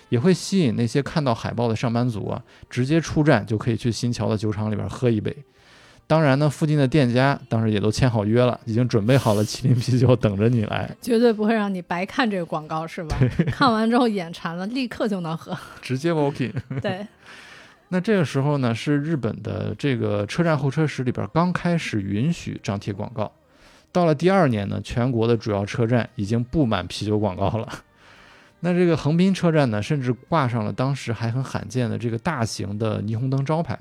[0.08, 5.36] 也会吸引那些看到海报的上班族啊，直接出站就可以去新桥的酒厂里边喝一杯。
[6.06, 13.16] 当然呢，附近的店家当时也都签好约了，已经准备好了麒麟啤酒等着你来，绝对不会让你白看这个广告，是吧？
[13.50, 15.56] 看完之后眼馋了，立刻就能喝。
[15.80, 16.52] 直接 walking。
[16.82, 17.06] 对，
[17.88, 23.32] 那这个时候呢，是日本的这个车站候车室里边刚开始允许张贴广告。
[23.90, 27.66] 到了第二年呢，全国的主要车站已经布满啤酒广告了。
[28.64, 33.78] 那这个横滨车站呢，甚至挂上了当时还很罕见的这个大型的霓虹灯招牌，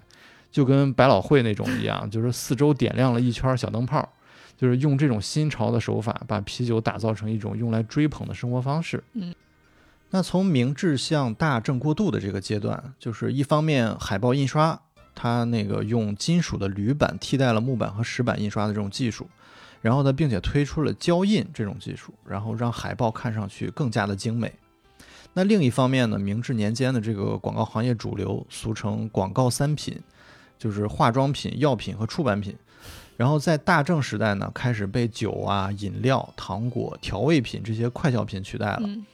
[0.51, 4.07] 就跟百老汇那种一样，就是四周点亮了一圈小灯泡，
[4.57, 9.01] 就是用这种新潮的手法，把啤酒打造成一种用来追捧的生活方式。
[9.13, 9.33] 嗯。
[10.09, 14.77] 那从明治向大正过渡的这个阶段，就是一方面海报印刷，
[15.15, 19.29] 它那个用金属的铝板替代了木板和石板印刷的这种技术，
[19.81, 24.53] 然后呢，并且推出了胶印这种技术，然后让海报看上去更加的精美。
[25.33, 29.99] 那另一方面呢，明治年间的这个广告行业主流，俗称广告三品，
[30.57, 32.55] 就是化妆品、药品和出版品。
[33.17, 38.81] 然后在大正时代呢，开始被酒啊、饮料、糖果、调味品这些快消品取代了。
[38.83, 39.05] 嗯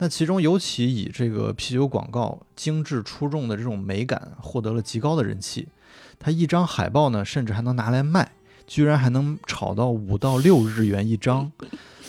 [0.00, 5.66] 那其中尤其以这个啤酒广告精致出众的这种美感获得了极高的人气。
[6.20, 8.30] 它一张海报呢，甚至还能拿来卖，
[8.64, 11.50] 居然还能炒到五到六日元一张，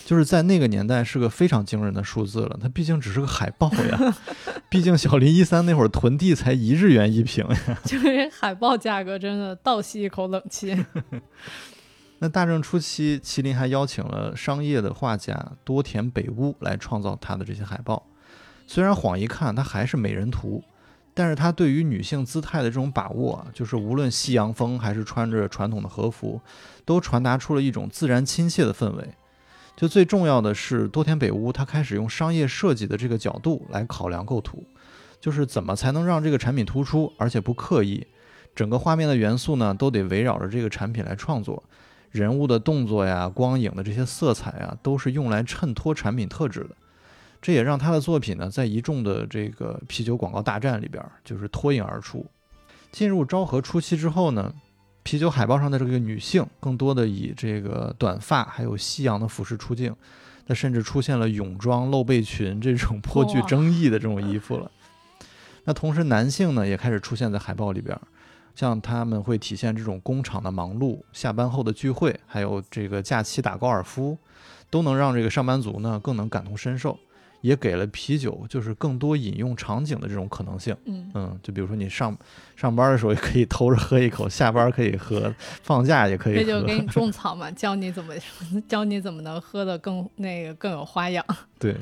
[0.10, 2.58] 就是在那个年代是个非常惊人的数字了。
[2.60, 4.16] 它毕竟只是个海报呀，
[4.68, 7.80] 毕竟小林一三那会儿囤地才一日元一平呀。
[7.86, 10.84] 就是海报价格真的倒吸一口冷气。
[12.18, 18.08] 那大正初期，麒麟还邀请了商业的画家多田北屋来创造他的这些海报。
[18.66, 20.64] 虽然晃一看它还是美人图，
[21.14, 26.42] 但是他对于女性姿态的这种把握啊，就是无论西洋风还是穿着传统的和服，
[26.84, 29.08] 都传达出了一种自然亲切的氛围。
[29.80, 34.62] 就最重要的是，多田北屋他开始用商业设计的这个角度来考量构图，
[35.22, 38.06] 就是怎么才能让这个产品突出，而且不刻意。
[38.54, 41.64] 整个画面的元素呢，都得围绕着这个产品来创作。
[42.12, 46.72] 人物的动作呀、光影的这些色彩啊，都是用来衬托产品特质的。
[47.42, 52.26] 这也让他的作品呢，在一众的这个啤酒广告大战里边，就是脱颖而出。
[52.92, 54.54] 进入昭和初期之后呢，
[55.10, 59.92] 啤酒海报上的这个女性，更多的以这个短发还有夕阳的服饰出镜，
[60.46, 64.70] 那甚至出现了泳装、露背裙这种颇具争议的这种衣服了。
[65.64, 68.00] 那同时，男性呢也开始出现在海报里边。
[68.54, 74.16] 像他们会体现这种工厂的忙碌、下班后的聚会，还有这个假期打高尔夫，
[74.70, 76.96] 都能让这个上班族呢更能感同身受，
[77.42, 80.76] 也给了啤酒就是更多饮用场景的这种可能性。
[80.86, 82.18] 嗯，嗯，就比如说你上
[82.56, 86.42] 上班的时候也可以偷着喝一口，下班可以喝，放假也可以喝。
[86.42, 88.14] 这就给你 种草嘛，教你怎么
[88.68, 91.26] 教你怎么能喝的更那个更有花样。
[91.58, 91.76] 对，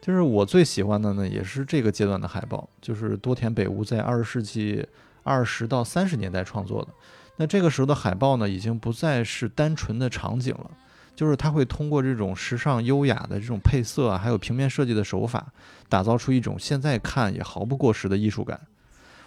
[0.00, 4.86] 就是我最喜欢的呢，也是这个阶段的海报，就是多田北屋在二十世纪
[5.22, 6.88] 二十到三十年代创作的。
[7.36, 10.70] 那这个时候的海报呢，已经不再是单纯的场景了，
[11.14, 15.46] 就是它会通过这种时尚优雅的这种配色啊，还有平面设计的手法，
[15.88, 18.60] 打造出一种现在看也毫不过时的艺术感。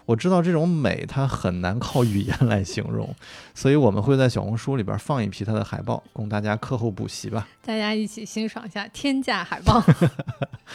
[0.06, 3.15] 我知道这种美它很难靠语言来形容，
[3.56, 7.47] 所以我们会在小红书里边放一批它的海报，供大家课后补习吧。
[7.66, 9.82] 大家一起欣赏一下天价海报。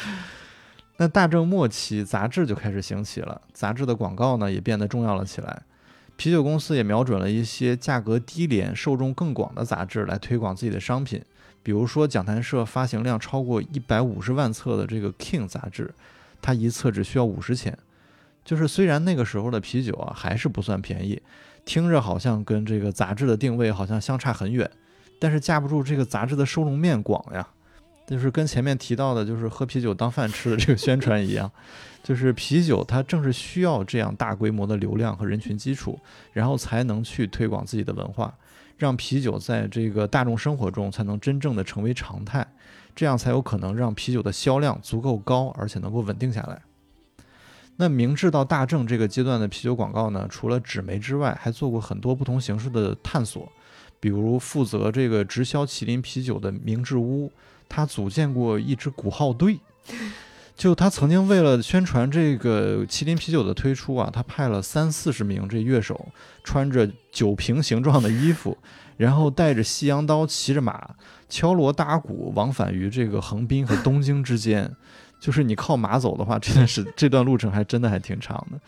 [0.97, 5.63] 那大正末期，杂志就开始兴起了，杂志的广告呢也变得重要了起来。
[6.19, 11.23] 啤酒公司也瞄准了一些价格低廉、受众更广的杂志来推广自己的商品，
[11.63, 15.95] 比如说讲谈社发行量超过一百五十万册的这个《King》杂志，
[16.43, 17.79] 它一册只需要五十钱。
[18.45, 21.23] 就是虽然那个时候的啤酒啊还是不算便宜，
[21.65, 24.69] 听着好像跟这个杂志的定位好像相差很远，
[25.21, 27.47] 但是架不住这个杂志的受众面广呀。
[28.09, 31.49] 就是跟前面提到的，就是喝啤酒当饭吃的这个宣传一样，
[32.09, 35.99] 就是啤酒它正是需要这样大规模的流量和人群基础，
[36.33, 38.35] 然后才能去推广自己的文化，
[38.79, 42.47] 让啤酒在这个大众生活中才能真正的成为常态，
[42.97, 46.63] 这样才有可能让啤酒的销量足够高，而且能够稳定下来。
[47.77, 53.47] 那明治到大正这个阶段的啤酒广告呢，除了纸媒之外，还做过很多不同形式的探索，
[54.01, 57.31] 比如负责这个直销麒麟啤酒的明治屋。
[57.69, 59.59] 他组建过一支鼓号队，
[60.59, 66.09] 就他曾经为了宣传这个麒麟啤酒的推出啊，他派了三四十名这乐手，
[66.43, 68.59] 穿着酒瓶形状的衣服，
[68.99, 70.91] 然后带着西洋刀，骑着马，
[71.29, 74.69] 敲锣打鼓，往返于这个横滨和东京之间。
[75.21, 78.59] 就是你靠马走的话，真的是这段路程还真的还挺长的。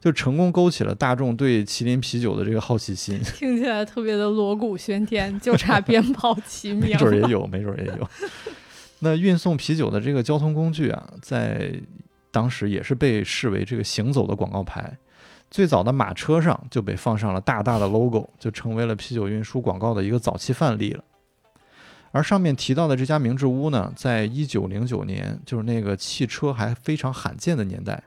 [0.00, 6.80] 就成功勾起了大众对麒麟啤酒的这个好奇心， 听起来特别的锣鼓喧天，就差鞭炮齐鸣。
[6.80, 8.08] 没准也有，没准也有。
[9.00, 11.72] 那运送啤酒的这个交通工具啊，在
[12.30, 14.96] 当时也是被视为这个行走的广告牌。
[15.50, 21.02] 最早的马车上就被放上了大大的 logo，就成为了啤酒运输广告的一个早期范例了。
[22.10, 28.02] 而上面提到的这家明治屋呢，在一九零九年，就是那个汽车还非常罕见的年代。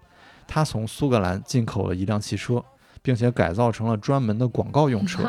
[0.48, 2.64] 他从苏格兰进口了一辆汽车，
[3.02, 5.24] 并且改造成了专门的广告用车。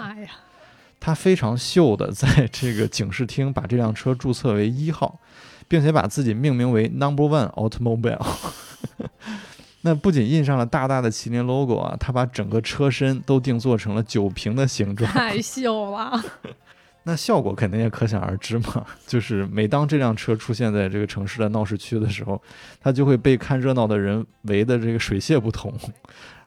[0.99, 5.19] 他非常秀的在这个警视厅把这辆车注册为一号，
[5.73, 8.21] 并且把自己命名为 Number One Automobile。
[9.81, 16.23] 那不仅印上了大大的麒麟 logo 啊，他把整个车身都定做成了酒瓶的形状， 太秀了。
[17.05, 22.39] 那效果肯定也可想而知嘛，就是每当这辆车出现在这个城市的闹市区的时候，
[22.79, 25.73] 它就会被看热闹的人围的这个水泄不通。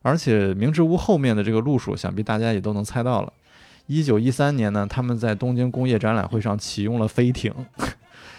[0.03, 3.33] 而且明治屋后面的这个路数，想必大家也都能猜到了。
[3.87, 7.51] 一九一三年呢，他们在东京工业展览会上启用了飞艇；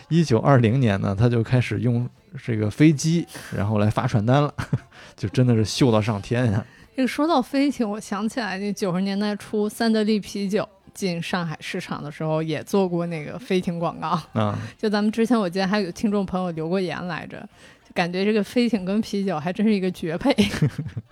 [0.08, 2.08] 一九二零年呢，他就开始用
[2.44, 3.26] 这个飞机，
[3.56, 4.54] 然后来发传单了，
[5.16, 6.64] 就真的是秀到上天呀。
[6.94, 10.68] 这个说到飞艇，我想起来那九十年代初三得利啤酒。
[10.94, 17.38] 进上海市场的时候也做过那个飞艇广告嗯， 就咱们之前我记得还有听众朋友留过言来着，
[17.84, 20.34] 就感觉这个飞艇跟啤酒还真是一个绝配。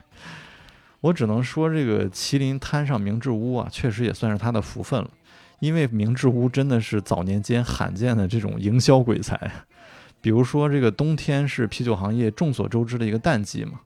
[1.03, 5.11] 我只能说这个麒麟摊上明治屋啊，确实也算是他的福分了，
[5.59, 9.51] 因为明治屋真的是早年间罕见的这种营销鬼才。
[10.21, 13.81] 比如说这个冬天是啤酒行业众所周知的一个淡季嘛，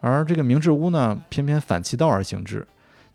[0.00, 2.66] 而这个明治屋呢，偏偏反其道而行之。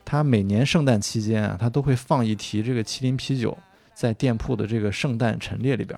[0.03, 3.57] 它每年圣诞期间啊，它都会放一提这个麒麟啤酒
[3.93, 5.97] 在店铺的这个圣诞陈列里边。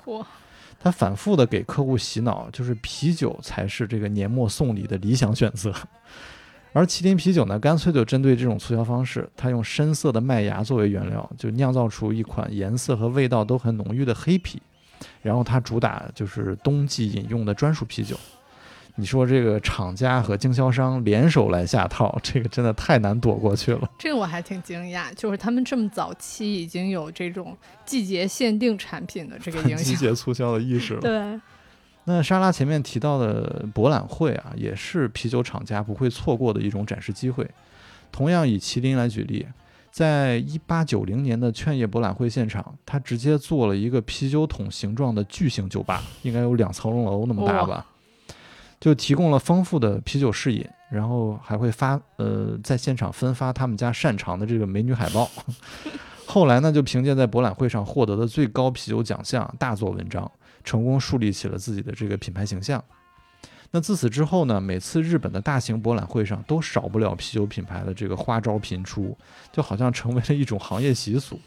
[0.77, 5.73] 他反复的给客户洗脑，就是啤酒才是这个年末送礼的理想选择。
[6.75, 14.61] 而麒麟啤酒呢，干脆就针对这种促销方式，它用深色的麦芽作为原料，就酿造出一款颜色和味道都很浓郁的黑啤。
[15.21, 18.17] 然后它主打就是冬季饮用的专属啤酒。
[18.97, 23.89] 你说这个厂家和经销商联手来下套，这个真的太难躲过去了。
[23.97, 27.55] 这个我还挺惊讶，就是他们这么早期已经有这种
[27.85, 30.99] 季节限定产品的这个 影响，季节促销的意识了。
[30.99, 31.39] 对。
[32.05, 37.49] 那莎拉前面提到的博览会啊，也是啤酒厂家不会错过的一种展示机会。
[38.11, 39.45] 同样以麒麟来举例，
[39.91, 47.85] 在一八九零年的劝业博览会现场，他直接做了一个啤酒桶形状的巨型酒吧，应该有两层楼那么大吧。
[48.79, 55.27] 就提供了丰富的啤酒试饮，然后还会发呃在现场分发他们家擅长的这个美女海报。
[56.27, 60.29] 后来呢，就凭借在博览会上获得的最高啤酒奖项，大做文章，
[60.65, 62.83] 成功树立起了自己的这个品牌形象。
[63.71, 69.17] 那自此之后呢，每次日本的大型博览会上都少不了啤酒品牌的这个花招频出，
[69.51, 71.39] 就好像成为了一种行业习俗。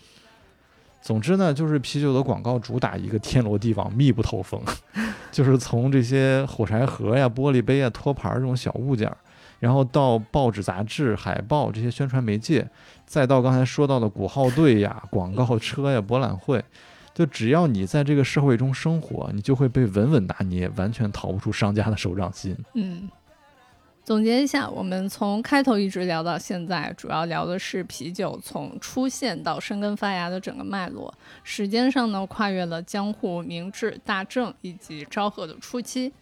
[1.01, 4.61] 总之呢，就是啤酒的广告主打一个 天罗地网、密不透风，
[5.31, 9.11] 就是从这些火柴盒呀、玻璃杯啊、托盘这种小物件，
[9.61, 12.69] 然后到报纸、杂志、海报这些宣传媒介，
[13.07, 16.63] 再到刚才说到的鼓号队呀、广告车呀、博览会，
[17.19, 22.57] 就只要你在这个社会中生活，你就会被稳稳拿捏，完全逃不出商家的手掌心。
[22.75, 23.11] 嗯。
[24.05, 31.13] 总结一下，我们从开头一直聊到现在，主要聊的是啤酒从出现到生根发芽的整个脉络。
[31.43, 36.13] 时间上呢，跨越了江户、明治、大正以及昭和的初期。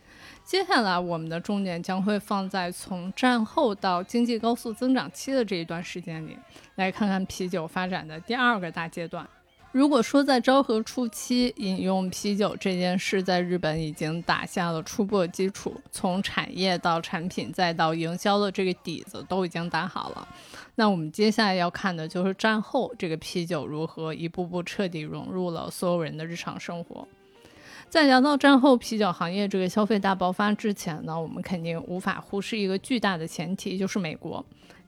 [0.45, 6.39] 接下来，我们的重点将会放在从战后到经济高速增长期的这一段时间里，
[6.77, 9.29] 来看看啤酒发展的第二个大阶段。
[9.77, 20.27] 如果说在昭和初期饮用啤酒这件事在日本已经打下了初步的基础，从产业到产品再到营销的这个底子都已经打好了，
[20.77, 27.07] 那我们接下来要看的就是战后这个啤酒如何一步步彻底融入了所有人的日常生活。
[27.91, 34.43] 在聊到战后啤酒行业这个消费大爆发之前呢，我们肯定无法忽视一个巨大的前提，就是美国。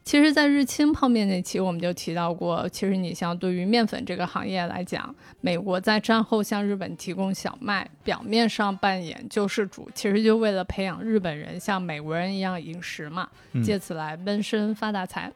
[0.09, 15.31] 其实，在日清泡面那期我们就提到过，其实你像对于面粉这个行业来讲，美国在战后向日本提供小麦，表面上扮演救世主，其实就为了培养日本人像美国人一样饮食嘛，嗯借此来闷声发大财。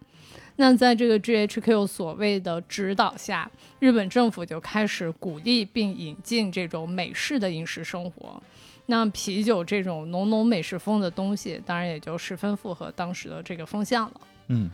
[0.57, 8.43] 那在这个 GHQ 所谓的指导下，日本政府就开始鼓励并引进这种美式的饮食生活。
[8.87, 14.21] 那啤酒这种浓浓美式风的东西，当然也就十分符合当时的这个风向了。
[14.53, 14.71] 嗯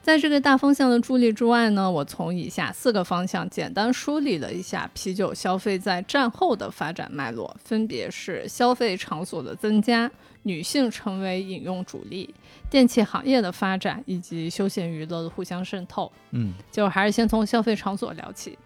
[0.00, 10.10] 在这个大方向的助力之外呢，我从以下四个方向简单梳理了一下啤酒消费在战后的发展脉络，分别是消费场所的增加、
[10.44, 12.32] 女性成为饮用主力、
[12.70, 16.10] 电器行业的发展以及休闲娱乐的互相渗透。
[16.30, 18.56] 嗯就还是先从消费场所聊起。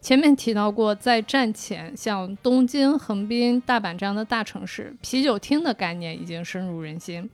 [0.00, 7.30] 前面提到过，在战前，像东京、横滨、大阪这样的大城市，啤酒厅的概念已经深入人心。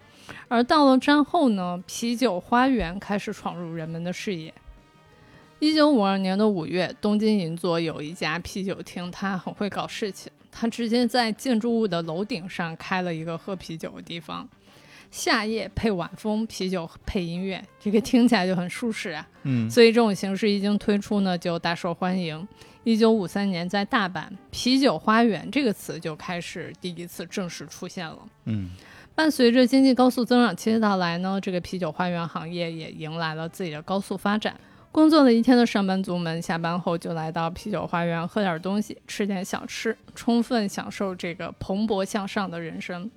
[0.48, 4.52] 而到了战后呢，啤酒花园开始闯入人们的视野。
[5.58, 14.48] 一九五二年的五月，东京银座有一家啤酒厅，它很会搞事情，他直接在建筑物的楼顶上开了一个喝啤酒的地方，
[15.10, 19.26] 夏夜配晚风，啤酒配音乐，这个听起来就很舒适啊。
[19.42, 22.46] 嗯所以这种形式一经推出呢，就大受欢迎。
[22.84, 28.18] 一九五三年，在大阪，“啤酒花园”这个词就开始第一次正式出现了。
[28.44, 28.70] 嗯
[29.18, 34.54] 伴随着经济高速增长期的到来呢，这个啤酒花园行业也迎来了自己的高速发展。
[34.92, 43.10] 工作了一天的上班族们下班后就来到啤酒花园喝点东西，吃点小吃，充分享受这个蓬勃向上的人生。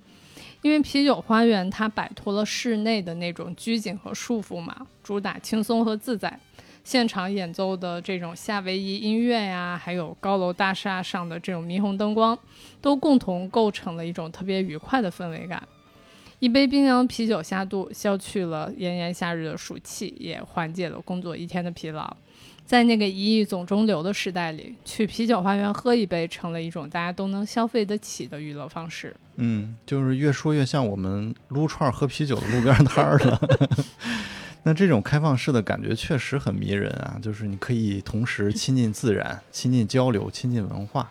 [0.62, 6.36] 因为啤酒花园它摆脱了室内的那种拘谨和束缚嘛，主打轻松和自在。
[6.82, 12.36] 现场演奏的这种夏威夷音乐呀，还有高楼大厦上的这种霓虹灯光，
[12.80, 15.62] 都共同构成了一种特别愉快的氛围感。
[16.42, 22.16] 一杯冰凉啤酒下肚，消去了炎炎夏日的暑气，也缓解了工作一天的疲劳。
[22.66, 29.14] 在那个一亿总中流的时代里，去啤酒花园喝一杯，成了一种大家都能消费得起的娱乐方式。
[29.36, 33.40] 嗯，就是越说越像我们撸串喝啤酒的路边摊儿了。
[34.64, 41.08] 那这种开放式的感觉确实很迷人啊，就是你可以同时亲近自然、亲近交流、亲近文化。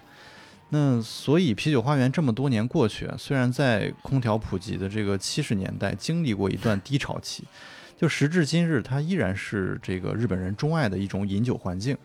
[0.74, 7.44] 那所以啤酒花园这么多年过去，虽然在空调普及的这个七十年代经历过一段低潮期，
[7.98, 11.98] 就时至今日，它依然是这个日本人钟爱的一种饮酒环境。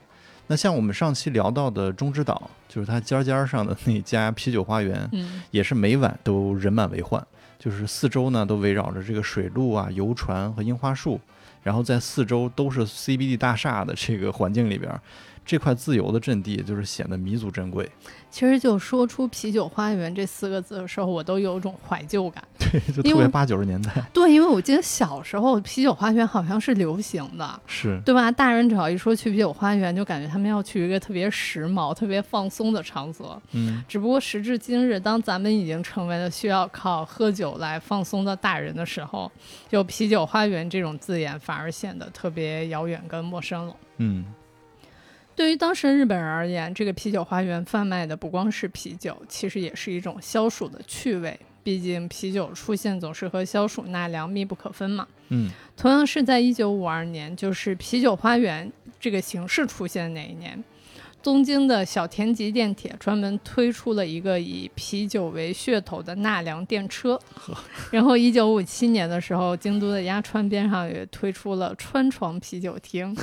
[0.48, 7.24] 那像我们上期聊到的中之岛，就是它尖尖儿上的那家啤酒花园，嗯，也是每晚都人满为患，
[7.60, 11.20] 就是四周呢都围绕着这个水路啊、游船和樱花树，
[11.62, 14.92] 然后在四周都是 CBD 大厦的这个环境里边，
[15.46, 17.88] 这块自由的阵地就是显得弥足珍贵。
[18.28, 22.44] 其实就说出“啤酒花园”这四个字的时候，我都有一种怀旧感。
[22.58, 23.92] 对，就特别八九十年代。
[24.12, 28.30] 对，因为我记得小时候啤酒花园好像是流行的，是，对吧？
[28.30, 33.40] 大人只要一说去啤酒花园，就感觉他们要去一个特别时髦、特别放松的场所。
[33.52, 39.30] 嗯，只不过时至今日，当咱们已经成为了需要靠喝酒来放松的大人的时候，
[39.70, 43.76] 就啤酒花园这种字眼反而显得特别遥远跟陌生了。
[43.98, 44.24] 嗯，
[45.36, 51.38] 对于当时日本人而言，这个啤酒花园贩卖的不光是啤酒，其实也是一种消暑的趣味。
[51.62, 55.06] 毕竟啤酒出现总是和消暑纳凉密不可分嘛。
[55.28, 60.62] 嗯，同样是在一九五二年，就是啤酒花园这个形式出现的那一年，
[61.22, 67.20] 东京的小田急电铁专门推出了一个以啤酒为噱头的纳凉电车。
[67.90, 73.14] 然后一九五七年的时候，京都的鸭川边上也推出了川床啤酒厅。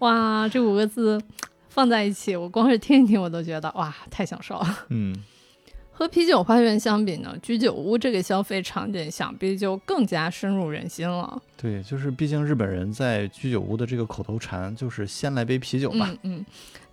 [0.00, 1.18] 哇，这五个字
[1.68, 4.86] 放在一起，我光是听一听我都觉得哇，太享受了。
[4.88, 5.14] 嗯，
[5.92, 11.40] 和啤酒花园相比呢，居酒屋这个消费场景想必就更加深入人心了。
[11.56, 16.08] 对，就是毕竟日本人在居酒屋的这个口头禅就是先来杯啤酒吧。
[16.10, 16.46] 嗯嗯。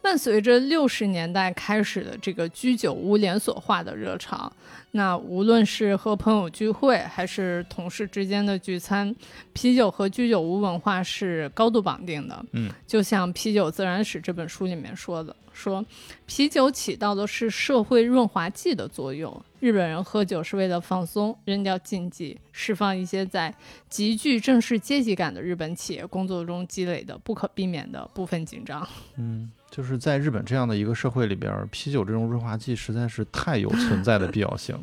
[0.07, 4.49] 伴随着六十年代开始的这个居酒屋连锁化的热潮，
[4.91, 9.13] 那无论是和朋友聚会，还是同事之间的聚餐，
[9.51, 12.45] 啤酒和居酒屋文化是高度绑定的。
[12.53, 15.85] 嗯，就像《啤酒自然史》这本书里面说的，说
[16.25, 19.43] 啤酒起到的是社会润滑剂的作用。
[19.59, 23.53] 日本人喝酒是为了放松，扔掉禁忌，释放一些在
[23.89, 28.87] 极具正式阶级感的日本企业工作中积累的不可避免的部分紧张。
[29.17, 34.77] 嗯，就是在日本这样的一个社会里边，啤酒这种润滑剂实在是太有存在的必要性。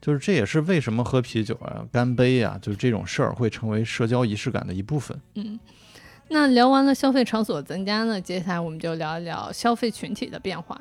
[0.00, 5.20] 就是这也是为什么喝啤酒啊、干杯啊，就是这种事儿会成为社交仪式感的一部分。
[5.34, 5.58] 嗯，
[6.28, 10.80] 那聊完了消费场所增加呢，接下来我们就聊一聊消费群体的变化。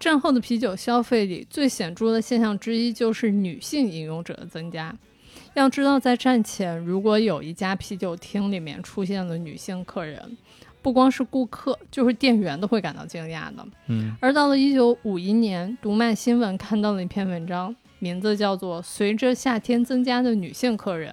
[0.00, 4.94] 战后的啤酒消费里最显著的现象之一就是女性饮用者的增加。
[5.52, 10.36] 要知道，在战前，如果有一家啤酒厅里面出现了女性客人，
[10.86, 13.66] 不光是顾客，就是店员都会感到惊讶的。
[13.88, 21.12] 嗯而到了一九五一年，读卖新闻看到了一篇文章，名字叫做《随着夏天增加的女性客人》。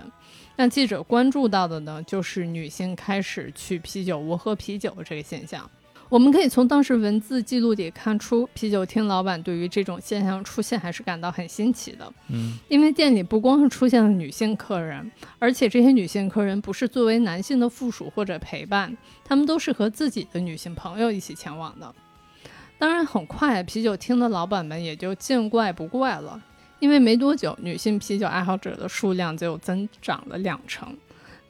[0.58, 5.68] 那记者关注到的呢，就是女性开始去啤酒屋喝啤酒这个现象。
[6.14, 12.08] 我们可以从当时文字记录里看出，啤酒厅老板对于这种现象出现还是感到很新奇的。
[12.30, 18.96] 嗯因为店里不光是出现了女性客人，而且这些女性客人不是作为男性的附属或者陪伴，
[19.26, 21.92] 她们都是和自己的女性朋友一起前往的。
[22.78, 26.40] 当然，很快啤酒厅的老板们也就见怪不怪了，
[26.78, 30.96] 因为没多久，女性啤酒爱好者的数量就增长了两成。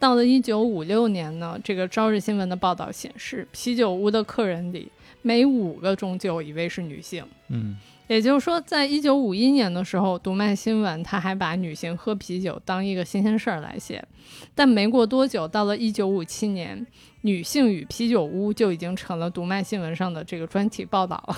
[0.04, 4.92] 到了一九五六年呢，这个《朝日新闻》的报道显示，啤酒屋的客人里
[5.22, 7.24] 每五个中就有一位是女性。
[7.48, 7.78] 嗯
[8.08, 14.06] 也就是说，在一九五一年的时候，读卖新闻他还把女性喝啤酒当一个新鲜事儿来写，
[14.54, 16.86] 但没过多久，到了一九五七年，
[17.22, 21.38] 女性与啤酒屋就已经成了读卖新闻上的这个专题报道了。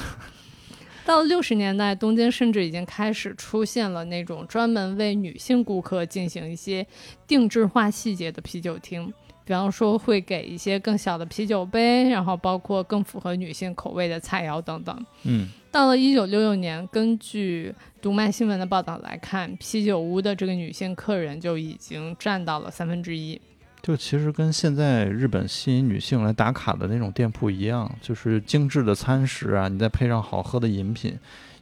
[1.06, 6.86] 到了六十年代，东京甚至已经开始出现了那种专门为女性顾客进行一些
[7.28, 9.14] 定制化细节的啤酒厅，
[9.45, 15.06] 比方说会给一些更小的啤酒杯，然后包括更符合女性口味的菜肴等等。
[15.24, 23.39] 嗯到了一九六六年，根据读卖新闻的报道来看，啤酒屋的这个女性客人就已经占到了三分之一。
[23.86, 31.16] 就其实跟现在日本吸引女性来打卡的那种店铺一样，就是精致的餐食啊，你再配上好喝的饮品，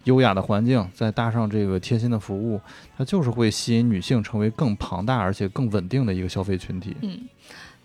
[0.05, 2.61] 优雅的环境，再搭上这个贴心的服务，
[2.97, 6.95] 它就是会吸引女性成为更庞大而且更稳定的一个消费群体。
[7.01, 7.19] 嗯，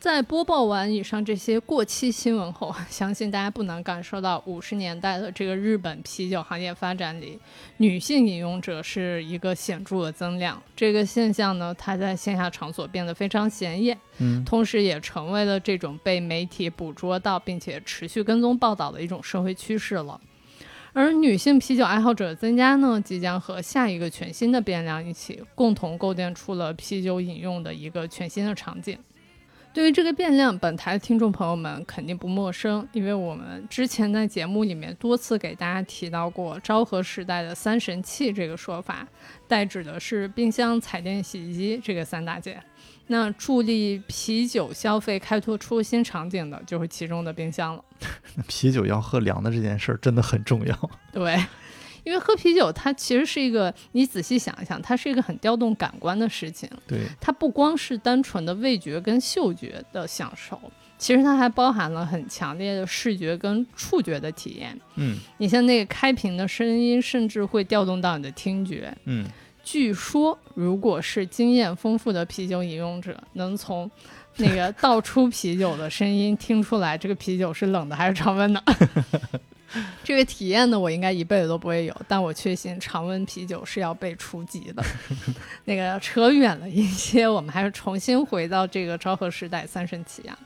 [0.01, 7.37] 在播报完以上这些过期新闻后， 相信大家不难感受到五十年代的这个日本啤酒行业发展里，
[7.79, 10.63] 女性饮用者是一个显著的增量。
[10.77, 13.99] 这个现象呢，它在线下场所变得非常显眼。
[14.19, 20.21] 嗯同时也成为了这种被媒体捕捉到并且持续跟踪报道的一种社会趋势了。
[20.93, 28.97] 而女性啤酒爱好者的增加呢，即将和下一个全新的变量一起，共同构建出了啤酒饮用的一个全新的场景。
[29.79, 39.07] 对于这个变量，本台的听众朋友们肯定不陌生，因为我们之前在节目里面多次给大家提到过昭和时代的“三神器”这个说法，
[39.47, 42.61] 代指的是冰箱、彩电、洗衣机这个三大件。
[43.07, 47.85] 那助力啤酒消费开拓出新场景的，就是其中的冰箱了。
[48.49, 50.91] 啤酒要喝凉的这件事儿真的很重要。
[51.13, 51.41] 对，
[52.09, 56.67] 因为喝啤酒它其实是一个，你仔细想一想，它是一个很调动感官的事情。
[56.87, 60.59] 对，它不光是单纯的味觉跟嗅觉的享受，
[60.97, 64.75] 其实它还包含了很强烈的视觉跟触觉的体验。
[64.97, 68.91] 嗯你像那个开瓶的声音，甚至会调动到你的听觉。
[69.05, 69.27] 嗯，
[69.63, 73.91] 据说，如果是经验丰富的啤酒饮用者，能从
[74.39, 78.63] 那个 倒出啤酒的声音听出来，这个啤酒是冷的还是常温的。
[80.03, 84.83] 这个体验呢，我应该一辈子都不会有，但我确信常温啤酒是要被初级的。
[85.67, 90.39] 那个扯远了一些，我们还是重新回到这个昭和时代三神器啊。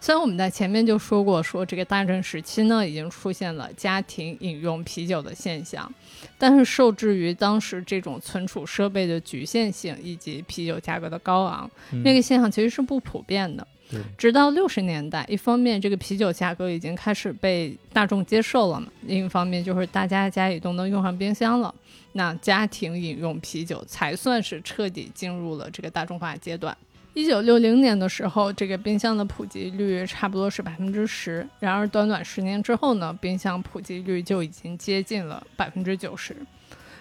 [0.00, 5.90] 虽然我们在前面就说过，说这个大正时期呢，已经出现了家庭饮用啤酒的现象，
[6.36, 13.66] 但是受制于当时这种存储设备的局限性以及啤酒价格的高昂，嗯那个现象其实是不普遍的。
[13.94, 21.74] 对，直到六十年代，一方面这个啤酒价格已经开始被大众接受了嘛，另一方面就是大家家里都能用上冰箱了，
[22.12, 26.76] 那家庭饮用啤酒才算是彻底进入了这个大众化阶段。
[27.14, 36.34] 一九六零年的时候，这个冰箱的普及率差不多是百分之十，然而短短十年之后呢，冰箱普及率就已经接近了百分之九十。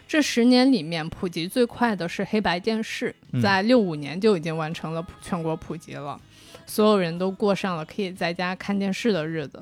[0.08, 6.20] 这十年里面，普及最快的是黑白电视，嗯在六五年就已经完成了普全国普及了。
[6.66, 9.62] 所有人都过上了可以在家看电视的日子。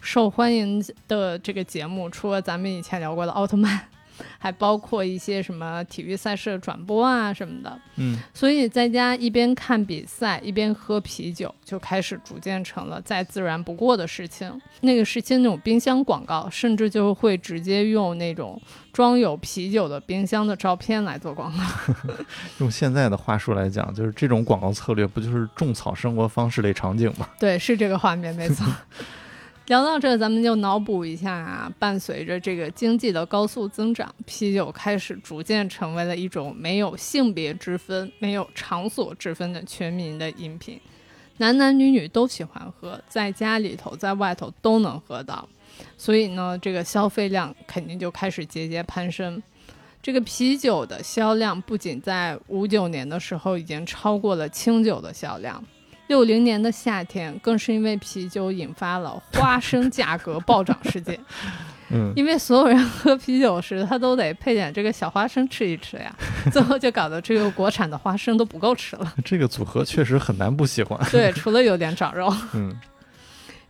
[0.00, 3.88] 受欢迎的这个节目，除了咱们以前聊过的奥特曼，
[4.38, 7.78] 还包括一些什么体育赛事的转播啊什么的。
[7.96, 14.60] 嗯所以在家一边看比赛一边喝啤酒，就开始逐渐成了再自然不过的事情。
[14.82, 18.60] 那个时期那种冰箱广告，甚至就会直接用那种
[18.92, 22.14] 装有啤酒的冰箱的照片来做广告。
[22.58, 27.28] 用现在的话术来讲，就是这种广告策略不就是种草生活方式类场景吗？
[27.40, 28.64] 对，是这个画面，没错。
[29.68, 40.80] 聊到这，咱们就脑补一下啊，伴随着这个经济的高速增长，啤酒开始逐渐成为了一种没有性别之分、没有场所之分的全民的饮品，
[41.36, 45.46] 男男女女都喜欢喝，在家里头、在外头都能喝到，
[45.98, 49.42] 所以呢，这个消费量肯定就开始节节攀升。
[50.00, 55.62] 这个啤酒的销量不仅在五九年的时候已经超过了清酒的销量。
[56.08, 61.18] 六零年的夏天，更是因为啤酒引发了花生价格暴涨事件。
[61.90, 66.14] 嗯，因为所有人喝啤酒时，他都得配点这个小花生吃一吃呀，
[66.52, 69.14] 最后就搞得这个国产的花生都不够吃了。
[69.24, 70.98] 这个组合确实很难不喜欢。
[71.10, 72.30] 对，除了有点长肉。
[72.52, 72.74] 嗯，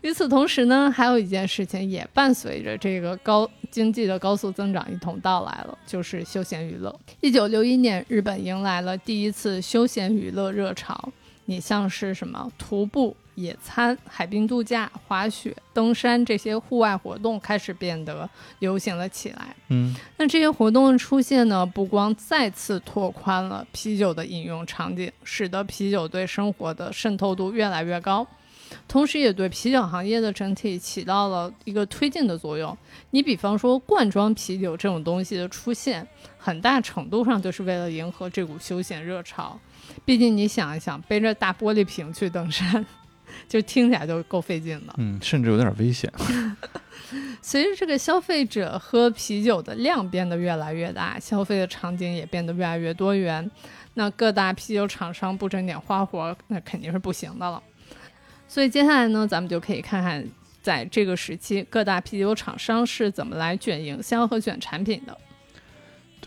[0.01, 6.93] 与此同时呢，还有一件事情也伴随着这个高经济的高速增长一同到来了，就是休闲娱乐。
[7.21, 11.09] 一九六一年，日本迎来了第一次休闲娱乐热潮。
[11.51, 18.29] 你像是什么徒步、野餐、海滨度假、滑雪、登山这些户外活动开始变得
[18.59, 19.57] 流行了起来。
[19.69, 28.27] 嗯，那这些活动的出现呢，不光再次拓宽了啤酒的饮用场景，使得啤酒对生活的渗透度越来越高，
[28.87, 32.77] 同时也对啤酒行业的整体起到了一个推进的作用。
[33.13, 39.59] 你比方说罐装啤酒这种东西的出现，很大程度上就是为了迎合这股休闲热潮。
[40.05, 42.85] 毕竟你想一想，背着大玻璃瓶去登山，
[43.49, 44.95] 就听起来就够费劲的。
[44.97, 46.13] 嗯，甚至有点危险。
[47.41, 53.49] 随着这个消费者喝啤酒的量变得越来越大，消费的场景也变得越来越多元，
[53.95, 57.63] 那各大啤酒厂商不整点花活，那肯定是不行的了。
[58.47, 60.23] 所以接下来呢，咱们就可以看看，
[60.61, 65.17] 在这个时期，各大啤酒厂商是怎么来卷营销和卷产品的。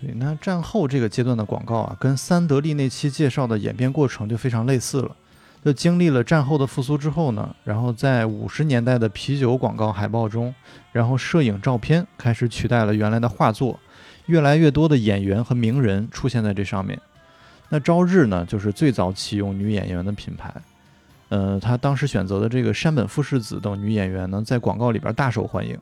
[0.02, 5.16] 对，那战后这个阶段的广告啊，跟三得利那期介绍的演变过程就非常类似了。
[5.64, 10.56] 就经历了战后的复苏之后呢，然后在五十年代的啤酒广告海报中，
[10.92, 13.80] 然后摄影照片开始取代了原来的画作，
[14.26, 17.00] 越来越多的演员和名人出现在这上面。
[17.70, 20.52] 那朝日呢，就是最早启用女演员的品牌。
[21.30, 25.78] 呃，他当时选择的这个山本富士子等女演员呢，在广告里边大受欢迎。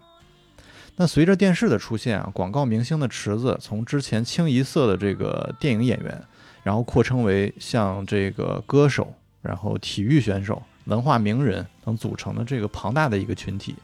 [1.02, 6.22] 那随着电视的出现啊，广告明星的池子从之前清一色的这个电影演员，
[6.62, 13.76] 然后扩称为像这个歌手、然后体育选手、文化名人等组成的这个庞大的一个群体。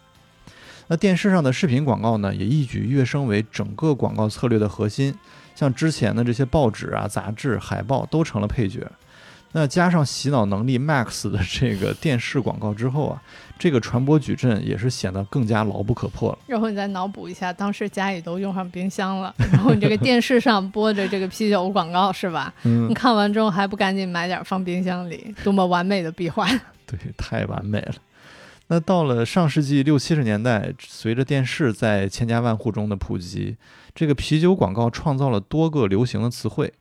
[0.87, 5.15] 那电视上的视频广告呢，也一举跃升为整个广告策略的核心，
[5.55, 8.91] 像之前的这些报纸啊、杂志、海报都成了配角。
[9.57, 13.21] 那加上洗脑能力 max 的这个电视广告之后啊，
[13.57, 16.39] 这个传播矩阵也是显得更加牢不可破了。
[16.45, 22.53] 然后你再脑补一下，当时家里都用上冰箱了， 然后你这个电视上播着这个啤酒广告是吧？
[22.65, 26.59] 嗯你，看完之后还不赶紧买点放冰箱里，多么完美的闭环！
[26.85, 27.95] 对，太完美了。
[28.67, 33.55] 那到了上世纪六七十年代，随着电视在千家万户中的普及，
[33.93, 36.73] 这个啤酒广告创造了多个流行的词汇。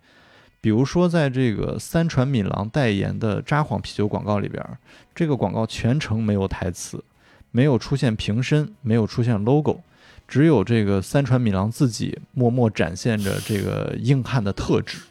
[0.64, 4.66] 比如说，在这个三船敏郎代言的札幌啤酒广告里边，
[5.14, 7.04] 这个广告全程没有台词，
[7.50, 9.82] 没有出现瓶身，没有出现 logo，
[10.26, 15.02] 只有这个三船敏郎自己默默展现着这个硬汉的特质，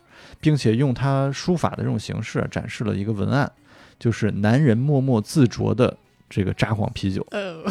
[0.42, 3.52] 并且用他书法的这种形式展示了一个文案，
[4.00, 5.96] 就是男人默默自酌的
[6.34, 7.26] 这个札幌啤酒。
[7.32, 7.64] 呃，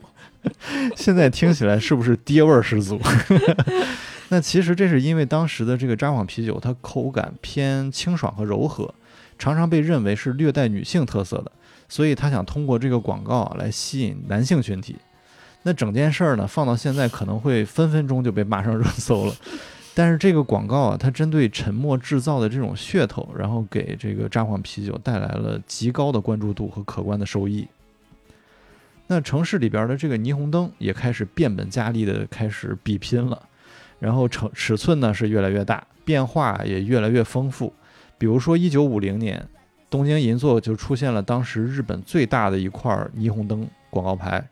[0.94, 3.00] 现在听起来是不是爹味儿十足？
[4.28, 8.94] 那其实这是因为当时的这个札幌啤酒，它口感偏清爽和柔和，
[9.38, 11.50] 常常被认为是略带女性特色的，
[11.88, 14.96] 所以他想通过这个广告啊来吸引男性群体。
[15.62, 19.34] 那整件事儿呢，放到现在可能会分分钟就被骂上热搜了。
[19.94, 27.66] 但是这个广告啊，它针对沉默制造的这种噱头，然后给这个札幌啤酒带来了极高的关注度和可观的收益。
[29.08, 33.42] 那城市里边的这个霓虹灯也开始变本加厉的开始比拼了，
[33.98, 37.72] 然后尺尺寸呢是越来越大，变化也越来越丰富。
[38.16, 39.44] 比如说，一九五零年，
[39.90, 44.46] 东京银座就出现了当时日本最大的一块霓虹灯广告牌，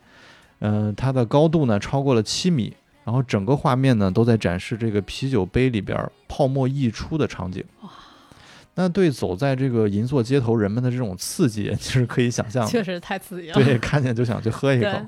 [0.58, 2.74] 嗯、它的高度呢超过了七米，
[3.08, 5.98] 然后整个画面呢都在展示这个啤酒杯里边
[6.28, 7.64] 泡沫溢出的场景。
[8.74, 12.66] 那对走在这个银座街头人们的这种刺激， 其实可以想象。
[12.66, 13.54] 确实太刺激了。
[13.54, 15.06] 对，看见就想去喝一口对。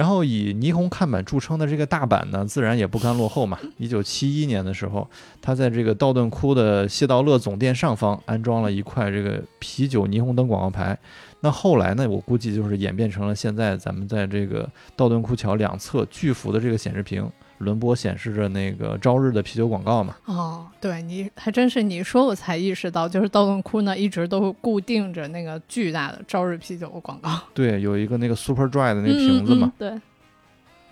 [0.00, 3.58] 然后以霓虹看板著称的这个大阪呢，自然也不甘落后嘛。
[3.76, 5.06] 一九七一年的时候，
[5.42, 10.98] 他在这个道顿窟的谢道乐总店上方安装了一块这个啤酒霓虹灯广告牌。
[11.40, 17.30] 那后来呢，我估计就是演变成了现在咱们在这个道顿窟桥两侧巨幅的这个显示屏，
[17.60, 20.16] 轮播显示着那个朝日的啤酒广告嘛。
[20.26, 29.66] 哦，对你还真是你说，我才意识到，就是道顿窟呢一直都固定着那个巨大的朝日啤酒的广告，对，有一个那个 Super Dry 的那个瓶子嘛。
[29.66, 30.00] 嗯嗯嗯对，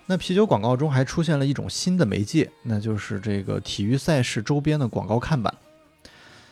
[0.05, 5.53] 那啤酒广告中还出现了一种新的媒介，那就是这个体育赛事周边的广告看板。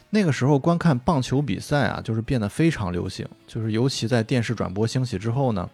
[0.09, 5.69] 那个时候观看棒球比赛啊，就是变得非常流行，就是尤其在电视转播兴起之后呢，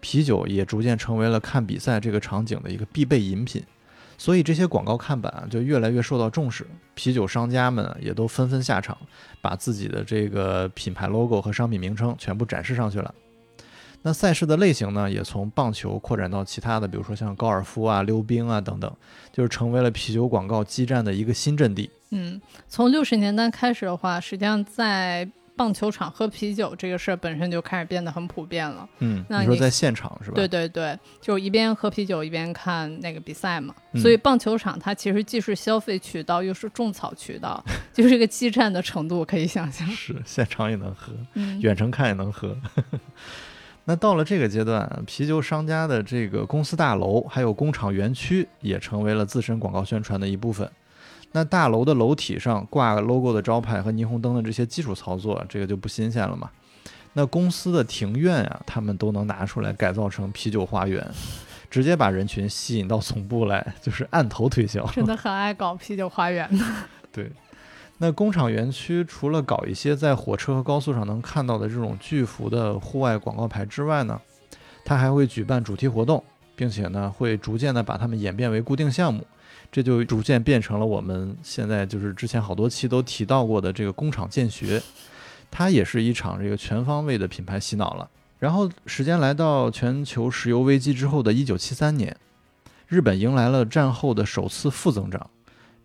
[0.00, 3.62] 啤酒也逐渐成为了看比赛这个场景的一个必备饮品。
[4.18, 8.98] 所以这些广告看板就越来越受到重视，啤酒商家们也都纷纷下场，
[9.40, 13.14] 把自己的这个品牌 logo 和商品名称全部展示上去了。
[14.02, 18.92] 那赛事的类型呢，也从棒球扩展到其他的，比如说像高尔夫啊、溜冰啊等等，
[19.32, 21.88] 就是成为了啤酒广告激战的一个新阵地。
[22.10, 25.28] 嗯，从六十年代开始的话，实际上在
[25.58, 28.88] 棒球场喝啤酒这个事儿本身就开始变得很普遍了。
[29.00, 30.36] 嗯，那你你说在现场是吧？
[30.36, 33.74] 对对对，就一边喝啤酒一边看那个比赛嘛。
[33.92, 39.84] 嗯所以棒球场它其实既是消费渠道，又是种草渠道， 就是这个激战的程度可以想象。
[39.88, 42.56] 是现场也能喝，嗯，远程看也能喝。
[43.84, 50.70] 那到了这个阶段啊，啤酒商家的这个公司大楼还有工厂园区也成为了自身广告宣传的一部分。
[51.32, 56.50] 那大楼的楼体上挂 logo 的招牌和霓虹灯的这些基础操作，这个就不新鲜了嘛。
[57.14, 61.04] 那公司的庭院啊，他们都能拿出来改造成啤酒花园，
[61.70, 64.84] 直接把人群吸引到总部来， 就是按头推销。
[64.94, 66.48] 真的很爱搞啤酒花园。
[67.10, 67.30] 对，
[67.98, 74.20] 那工厂园区除了搞一些在火车和高速上能看到的这种巨幅的户外广告牌之外呢，
[74.84, 76.22] 它还会举办主题活动，
[76.58, 79.24] 并且呢会逐渐的把它们演变为固定项目，
[79.70, 84.82] 这就逐渐变成了我们现在就是之前好多期都提到过的这个工厂建学，
[85.52, 88.10] 它也是一场这个全方位的品牌洗脑了。
[88.40, 92.16] 然后时间来到全球石油危机之后的一九七三年，
[92.88, 95.30] 日本迎来了战后的首次负增长。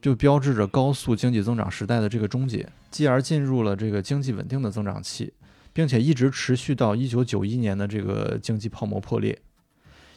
[0.02, 5.32] 就标志着高速经济增长时代的这个终结，继而进入了这个经济稳定的增长期，
[5.72, 9.40] 并且一直持续到一九九一年的这个经济泡沫破裂。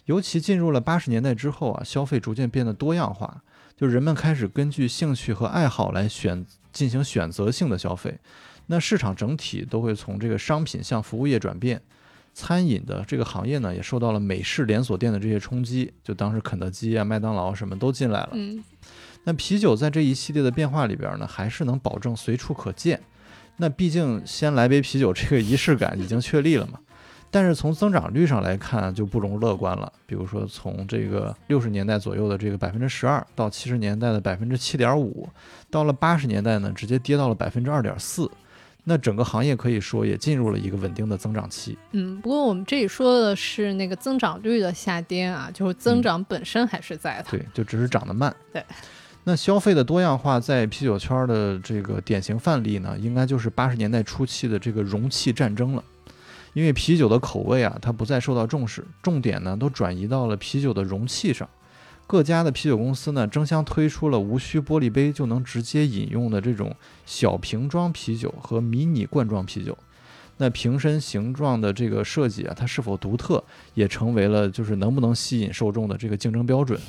[0.06, 3.42] 尤其进入了八十年代之后啊，消费逐渐变得多样化，
[3.76, 8.18] 就人们开始根据兴趣和爱好来选进行选择性的消费。
[8.68, 11.80] 那市场整体都会从这个商品向服务业转变，
[12.34, 18.30] 餐饮的这个行业呢，也受到了美式连锁店的这些冲击，就当时肯德基啊、麦当劳什么都进来了。
[18.32, 18.62] 嗯，
[19.24, 23.00] 那啤酒在这一系列的变化里边呢，还是能保证随处可见。
[23.56, 26.78] 那毕竟先来杯啤酒这个仪式感已经确立了嘛。
[27.30, 29.92] 但是从增长率上来看就不容乐观了。
[30.06, 35.28] 比如说从这个六十年代左右的这个百分之十二，到七十年代的百分之七点五，
[35.70, 38.30] 到了八十年代呢，直接跌到了百分之二点四。
[38.88, 41.76] 那整个行业可以说也进入了一个稳定的增长期。
[41.90, 47.26] 嗯，不过我们这里说的是那个增长率的下跌啊，就是增长本身还是在的。
[47.28, 48.32] 对，就只是涨得慢。
[48.52, 48.64] 对。
[49.24, 55.82] 那消费的多样化在啤酒圈的这个典型范例呢，应该就是八十年代初期的这个容器战争了。
[56.56, 61.46] 因为啤酒的口味啊，它不再受到重视，重点呢都转移到了啤酒的容器上。
[62.06, 69.76] 各家的啤酒公司呢，争相推出了无需玻璃杯就能直接饮用的这种小瓶装啤酒和迷你罐装啤酒。
[70.38, 73.44] 那瓶身形状的这个设计啊，它是否独特，
[73.74, 76.80] 也成为了就是能不能吸引受众的这个竞争标准。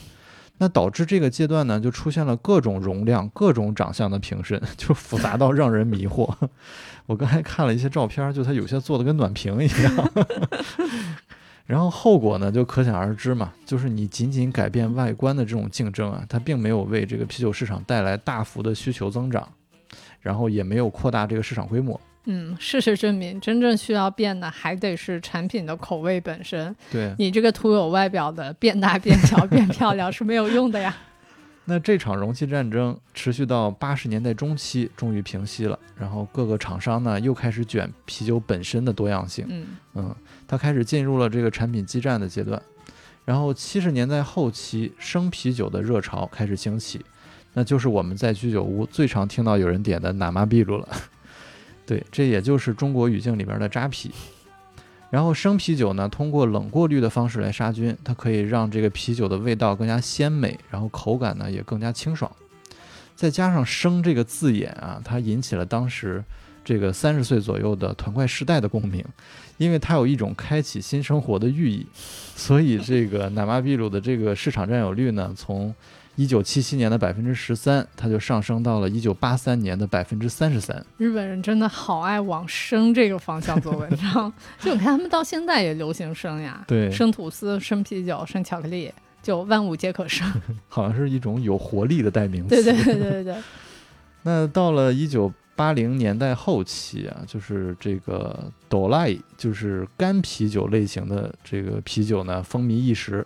[0.60, 6.34] 那导致这个阶段呢，就出现了各种容量、各种长相的瓶身， 就复杂到让人迷惑。
[7.06, 10.12] 我刚才看了一些照片，就它有些做的跟暖瓶一样。
[11.66, 19.48] 然后后果呢，就可想而知嘛，就是你仅仅改变外观的这种竞争啊，它并没有为这个啤酒市场带来大幅的需求增长，
[20.22, 22.00] 然后也没有扩大这个市场规模。
[22.30, 26.76] 嗯，事实证明，真正需要变的还得是产品的口味本身。
[26.92, 30.96] 对，你这个徒有外表的变大、变小、变漂亮是没有用的呀。
[31.64, 35.80] 那这场容器战争持续到八十年代中期，终于平息了。
[35.98, 39.66] 然后各个厂商呢又开始卷啤酒本身的多样性，嗯
[39.96, 40.16] 嗯，
[40.46, 42.62] 它开始进入了这个产品激战的阶段。
[43.26, 47.02] 然后七十年代后期，生啤酒的热潮开始兴起，
[47.54, 50.88] 那就是我们在居酒屋最常听到有人点的奶妈秘鲁了。
[51.88, 54.12] 对，这也就是中国语境里边的扎啤。
[55.10, 62.30] 然后生啤酒呢，通过冷过滤的方式来杀菌，它可以让这个啤酒的味道更加鲜美，然后口感呢也更加清爽。
[63.16, 66.22] 再加上“生”这个字眼啊，它引起了当时
[66.66, 69.02] 这个三十岁左右的团块世代的共鸣，
[69.56, 71.88] 因为它有一种开启新生活的寓意，
[72.36, 75.74] 所以这个奶妈秘鲁的这个市场占有率呢，从
[76.18, 80.84] 一九七七年的百分之十三，它就上升到了一九八三年的百分之三十三。
[80.98, 88.92] 日本人真的好爱往生这个方向做文章，就你看他们到现在也流行生呀，对生吐司、生啤酒、生巧克力，
[89.22, 90.28] 就万物皆可生。
[90.68, 92.50] 好像是一种有活力的代名词。
[92.50, 93.36] 对对对对对，
[94.24, 103.24] 那到了一九八零年代后期啊，就是这个斗赖，就是干啤酒类型的这个啤酒呢，风靡一时。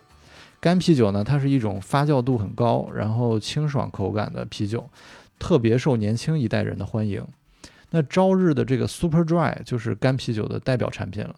[0.62, 4.88] 干啤酒呢，它是一种发酵度很高，然后清爽口感的啤酒，
[5.36, 7.20] 特别受年轻一代人的欢迎。
[7.90, 11.34] 那朝日的这个 Super Dry 就是干啤酒的代表产品了。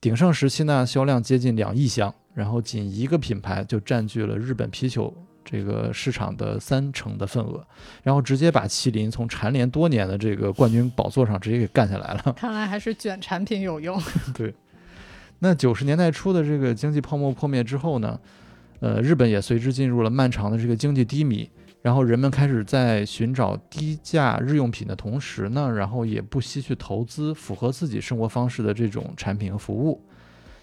[0.00, 5.12] 鼎盛时期呢，销量接近两亿箱，然后仅一个品牌就占据了日本啤酒
[5.44, 7.66] 这个市场的三成的份额，
[8.04, 12.32] 然后直接把麒麟从蝉联多年的这个冠军宝座上直接给干下来了。
[12.36, 14.00] 看来还是卷产品有用。
[14.32, 14.54] 对
[15.40, 18.18] 那九十年代初的这个经济泡沫破灭之后呢，
[18.80, 21.48] 呃，日本也随之进入了漫长的这个经济低迷，
[21.82, 30.02] 然后人们开始在寻找低价日用品的同时呢，然后也不惜去投资符合自己生活方式的这种产品和服务，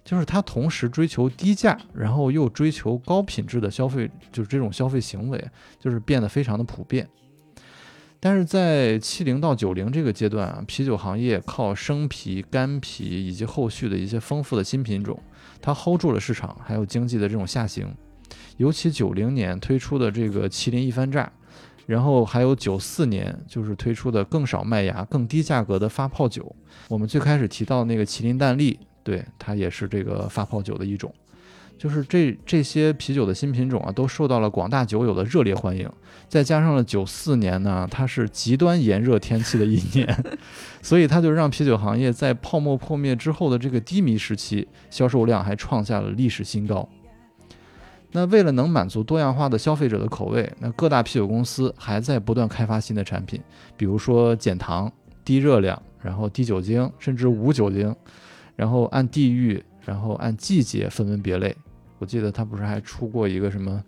[0.03, 5.43] 就是他同时追求低价，然后又追求高品质的消费，就是这种消费行为，
[5.79, 7.07] 就是变得非常的普遍。
[8.19, 15.21] 但是在七零到九零这个阶段啊，啤酒行业靠生啤、干啤以及后续的一些丰富的新品种，
[15.61, 17.87] 它 hold 住了市场，还有经济的这种下行。
[18.57, 21.31] 尤其九零年推出的这个麒麟一番炸，
[21.85, 26.55] 然后还有九四年就是推出的更少麦芽、更低价格的发泡酒。
[26.89, 31.13] 我们最开始提到那个麒麟蛋力，对它也是这个发泡酒的一种。
[31.77, 35.87] 就是这这些啤酒的新品种啊，都受到了广大酒友的热烈欢迎。
[36.27, 40.23] 再加上了九四年呢，它是极端炎热天气的一年，
[40.81, 46.89] 所以它就让啤酒行业在泡沫破灭之后的这个低迷时期，销售量还创下了历史新高。
[48.11, 53.41] 那为了能满足多样化的消费者的口味，那各大啤酒公司还在不断开发新的产品，
[53.75, 54.91] 比如说减糖、
[55.25, 57.93] 低热量，然后低酒精，甚至无酒精，
[58.55, 61.55] 然后按地域，然后按季节分门别类。
[61.99, 63.83] 我记得他不是还出过一个什么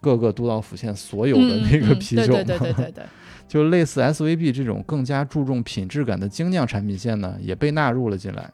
[0.00, 2.42] 各个都道府县所有的那个嗯啤酒吗？
[2.42, 3.04] 对对对对对对，
[3.48, 8.52] 就类似 SVB 这种更加注重品质感的精酿产品线呢，也被纳入了进来。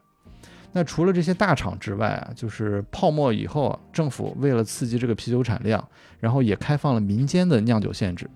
[0.74, 5.82] 那除了这些大厂之外啊，就是泡沫以后啊，政府为了刺激这个啤酒产量，
[6.18, 8.28] 然后也开放了民间的酿酒限制。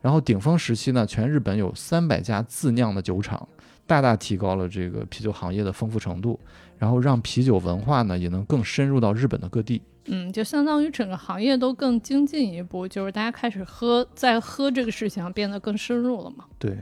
[0.00, 3.46] 然后顶峰时期呢，全日本有三百家自酿的酒厂，
[3.86, 6.38] 大大提高了这个啤酒行业的丰富程度，
[6.78, 9.82] 然后让啤酒文化呢也能更深入到日本的各地。
[10.06, 16.46] 嗯，就相当于整个行业都更精进一步，就是大家开始喝，在喝这个事情上变得更深入了嘛。
[16.58, 16.78] 对，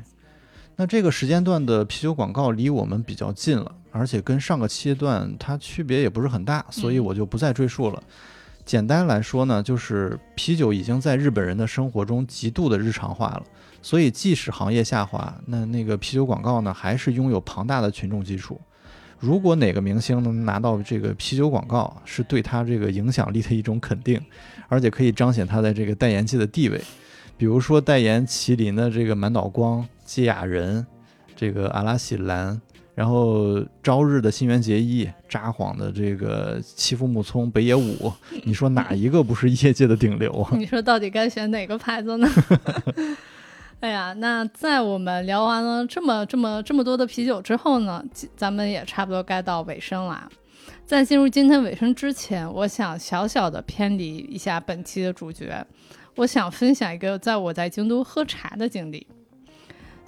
[0.81, 8.01] 那这个时间段的啤酒广告离我们比较近了，而且跟上个期段它区别也不是很大，所以嗯我就不再赘述了。
[8.65, 13.43] 简单来说呢，就是啤酒已经在日本人的生活中极度的日常化了，
[13.83, 18.61] 所以即使行业下滑，那那个啤酒广告呢，还是拥有庞大的群众基础。
[19.19, 24.25] 如果哪个明星能拿到这个啤酒广告，是对他这个影响力的一种肯定，
[24.69, 26.81] 而且可以彰显他在这个代言界的地位。
[27.37, 30.87] 比如说代言麒麟的这个满岛光、芥雅人，
[31.37, 32.59] 这个阿拉喜兰，
[32.95, 38.11] 然后朝日的新垣结衣，札幌的这个欺负木聪、北野武，
[38.45, 40.51] 你说哪一个不是业界的顶流啊？
[40.57, 42.27] 你说到底该选哪个牌子呢？
[43.81, 48.03] 哎呀，那在我们聊完了这么这么这么多的啤酒之后呢，
[48.35, 50.27] 咱们也差不多该到尾声啦。
[50.87, 55.67] 在进入今天尾声之前，我想小小的偏离一下本期的主角，
[56.17, 59.07] 我想分享一个在我在京都喝茶的经历。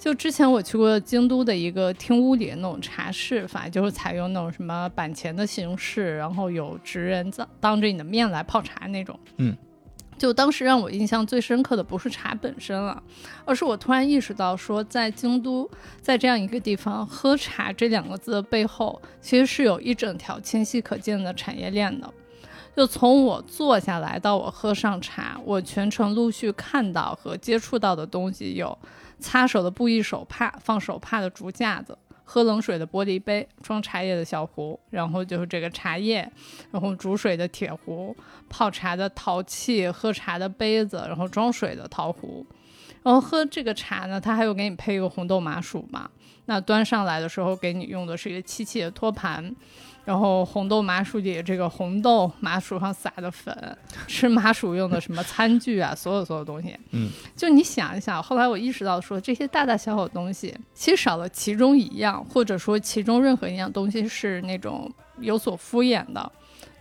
[0.01, 9.17] 就之前我去过京都的一个厅屋里的那种茶室，反正就是采用那种什么板前的形式，然后有职人当当着你的面来泡茶那种。
[9.37, 9.55] 嗯，
[10.17, 13.03] 就当时让我印象最深刻的不是茶本身了，
[13.45, 15.69] 而是我突然意识到说，在京都，
[16.01, 22.11] 在这样一个地方喝茶这两个字的背后，其实是有一整条清晰可见的产业链的。
[22.75, 28.75] 就从我坐下来到我喝上茶，我全程陆续看到和接触到的东西有
[29.21, 36.29] 擦手的布艺手帕、放手帕的竹架子、喝冷水的玻璃杯、装茶叶的小壶，然后就是这个茶叶，
[36.71, 38.15] 然后煮水的铁壶、
[38.49, 42.45] 泡茶的陶器、喝茶的杯子，然后装水的陶壶。
[43.03, 46.09] 然后喝这个茶呢，它还有给你配一个红豆麻薯嘛。
[46.45, 49.55] 那端上来的时候给你用的是一个漆器的托盘，
[50.03, 53.77] 然后红豆麻薯里这个红豆麻薯上撒的粉，
[54.07, 66.31] 吃麻薯用的什么餐具啊，所有所有东西，嗯，就你想一想，后来我意识到说这些大大小小的东西，其实少了其中一样，或者说其中任何一样东西是那种有所敷衍的，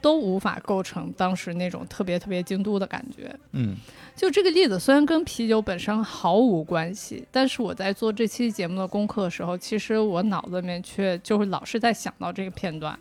[0.00, 3.34] 都无法构成当时那种特别特别京都的感觉。
[3.52, 3.76] 嗯。
[4.16, 12.98] 就这个例子虽然跟啤酒本身毫无关系，但是我在做这期节目的功课的时候，其实我脑子里面却就是老是在想到这个片段，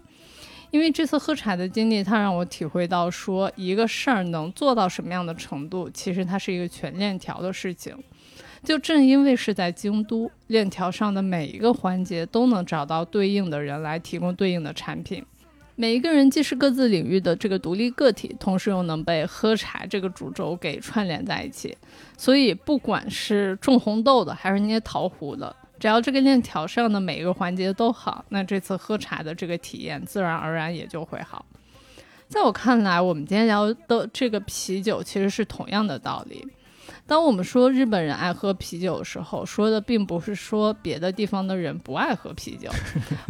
[0.72, 7.96] 因为这次喝茶的经历，它让我体会到说，一个事儿能做到什么样的程度，其实它是一个全链条的事情。
[8.64, 15.24] 就正因为是在京都，链条上的每一个环节都能找到对应的人来提供对应的产品。
[15.76, 21.74] 每一个人既是各自领域的这个独立个体，同时又能被喝茶这个主轴给串联在一起。
[22.18, 31.46] 所以，不管是种红豆的，还是捏陶壶的，只要这个链条上的每一个环节都好，那这次喝茶的这个体验自然而然也就会好。
[32.28, 36.46] 在我看来，我们今天聊的这个啤酒其实是同样的道理。
[37.08, 42.70] 当我们说日本人爱喝啤酒的时候，说的并不是说别的地方的人不爱喝啤酒，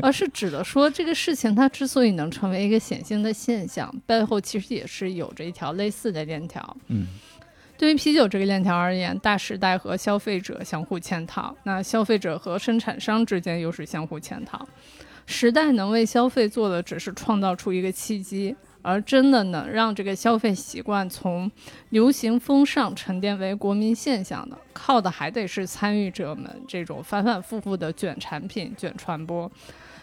[0.02, 6.76] 而是指的说这个事情它之所以能成为一个显性的现象，背后其实也是有着一条类似的链条。
[6.88, 7.08] 嗯，
[7.80, 14.68] 对于啤酒这个链条而言，大时代和消费者相互嵌套，那消费者和生产商之间又是相互嵌套。
[15.26, 18.54] 时代能为消费做的只是创造出一个契机。
[18.82, 21.52] 而真的能让这个消费习惯从
[21.90, 29.52] 流行风尚沉淀为国民现象的，靠的还得是参与者们这种反反复复的卷产品、卷传播，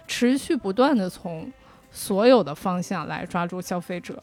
[0.06, 1.50] 持续不断的从
[1.90, 4.22] 所有的方向来抓住消费者。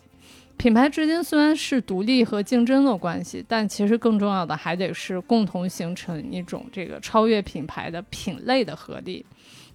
[0.57, 9.25] 品牌之间虽然是独立和竞争的关系，但其实更重要的还得是共同形成一种这个超越品牌的品类的合力。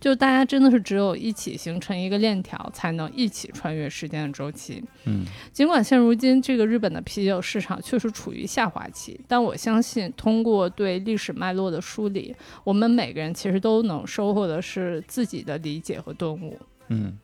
[0.00, 4.80] 就大家真的是只有一起形成一个链条，才能一起穿越时间的周期。
[5.06, 16.56] 嗯，尽管现如今这个日本的啤酒市场确实处于下滑期，但我相信通过对历史脉络的梳理，我们每个人其实都能收获的是自己的理解和顿悟。
[16.90, 17.18] 嗯，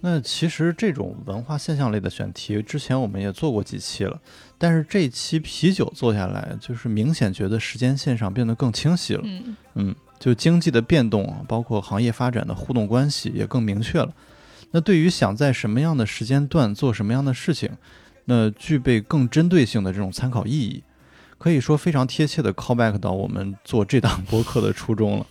[0.00, 4.20] 那其实这种文化现象类的选题，之前我们也做过几期了，
[4.56, 9.22] 但是这期啤酒做下来，就是明显觉得时间线上变得更清晰了。
[9.24, 14.12] 嗯嗯，就经济的变动啊，包括行业发展的互动关系也更明确了。
[14.70, 17.70] 那对于想在什么样的时间段做什么样的事情，
[18.26, 20.82] 那具备更针对性的这种参考意义，
[21.38, 25.26] 可以说非常贴切的 callback 到我们做这档 播客的初衷了。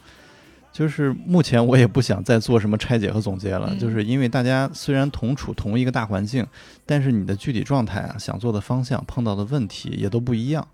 [0.77, 6.45] 就是目前我也不想再做什么拆解和总结了，嗯就是因为大家虽然同处同一个大环境，
[6.85, 10.67] 但是你的具体状态啊、想做的方向、碰到的问题也都不一样。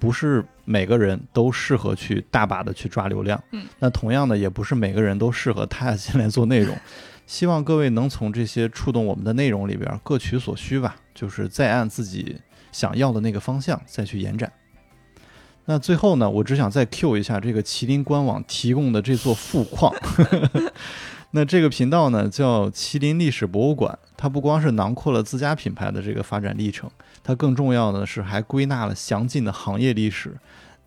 [0.00, 6.76] 不是每个人都适合去大把的去抓流量，嗯，那同样的也不是每个人都适合踏下心来做内容。
[7.24, 12.36] 希望各位能从这些触动我们的内容里边各取所需吧，就是再按自己
[12.72, 14.52] 想要的那个方向再去延展。
[15.66, 19.94] 那最后呢，我只想再 Q 一下这个麒麟官网提供的这座富矿。
[21.32, 26.88] 那这个频道呢叫麒麟历史博物馆，它不光是囊括了自家品牌的这个发展历程，
[27.22, 30.32] 它更重要的是还归纳了详尽的行业历史。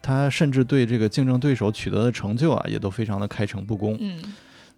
[0.02, 3.98] 它甚至对这个竞争对手取得的成就啊，也都非常的开诚布公。
[4.00, 4.20] 嗯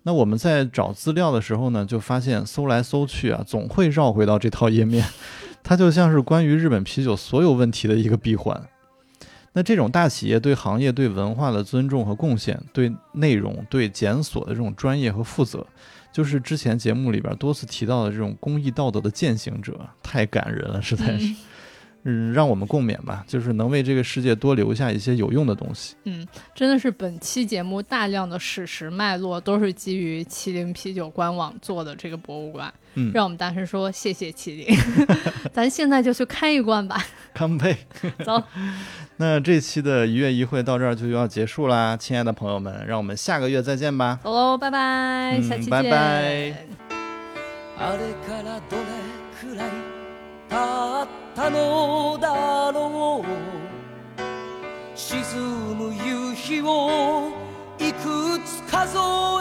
[0.03, 5.05] 那我们在找资料的时候呢，就发现搜来搜去啊，总会绕回到这套页面，
[5.61, 8.59] 它就像是关于日本啤酒所有问题的一个闭环。
[9.53, 15.65] 那这种大企业对行业、对文化的尊重和贡献，对内容、对检索的这种专业和负责，
[16.13, 21.33] 就是之前节目里边多次提到的这种公益道德的践行者，太感人了，实在是。
[22.09, 25.95] 嗯，让我们共勉吧，就是能为这个世界多留下一些有用的东西。
[26.05, 34.75] 嗯，真的是本期节目大量的史实脉络都是基于麒麟啤酒官网做的这个博物馆，嗯，让我们大声说谢谢麒麟，
[35.53, 37.77] 咱现在就去开一罐吧，干杯！
[38.25, 38.41] 走。
[39.17, 44.19] 那这期的一月一会到这儿就要结束啦，亲爱的朋友们，让我们下个月再见吧。
[44.23, 46.55] 走喽，拜拜，嗯下期见，拜拜
[51.39, 53.27] ったのだろう
[54.93, 55.23] 沈
[55.77, 57.31] む夕日を
[57.79, 58.97] いくつ数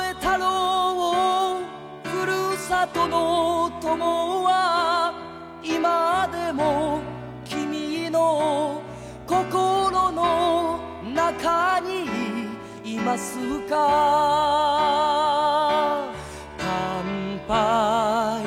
[0.09, 1.65] えたろ
[2.05, 5.13] うふるさとの友は
[5.65, 7.01] 今でも
[7.45, 8.81] 君の
[9.27, 10.79] 心の
[11.13, 12.07] 中に
[12.85, 13.37] います
[13.69, 13.75] か
[16.59, 18.45] 乾杯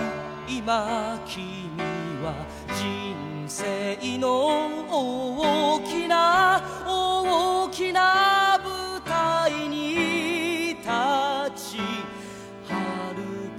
[0.48, 1.61] 今君
[4.22, 10.86] の大きな大きな舞台に立
[11.56, 11.82] ち
[12.68, 12.70] 遥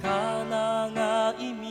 [0.01, 1.65] か長い道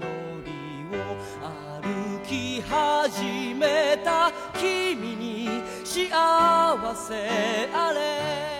[0.00, 0.04] の
[0.42, 0.50] り
[0.90, 1.06] を
[1.40, 6.10] 歩き始めた君に幸
[6.96, 7.14] せ
[7.72, 8.55] あれ。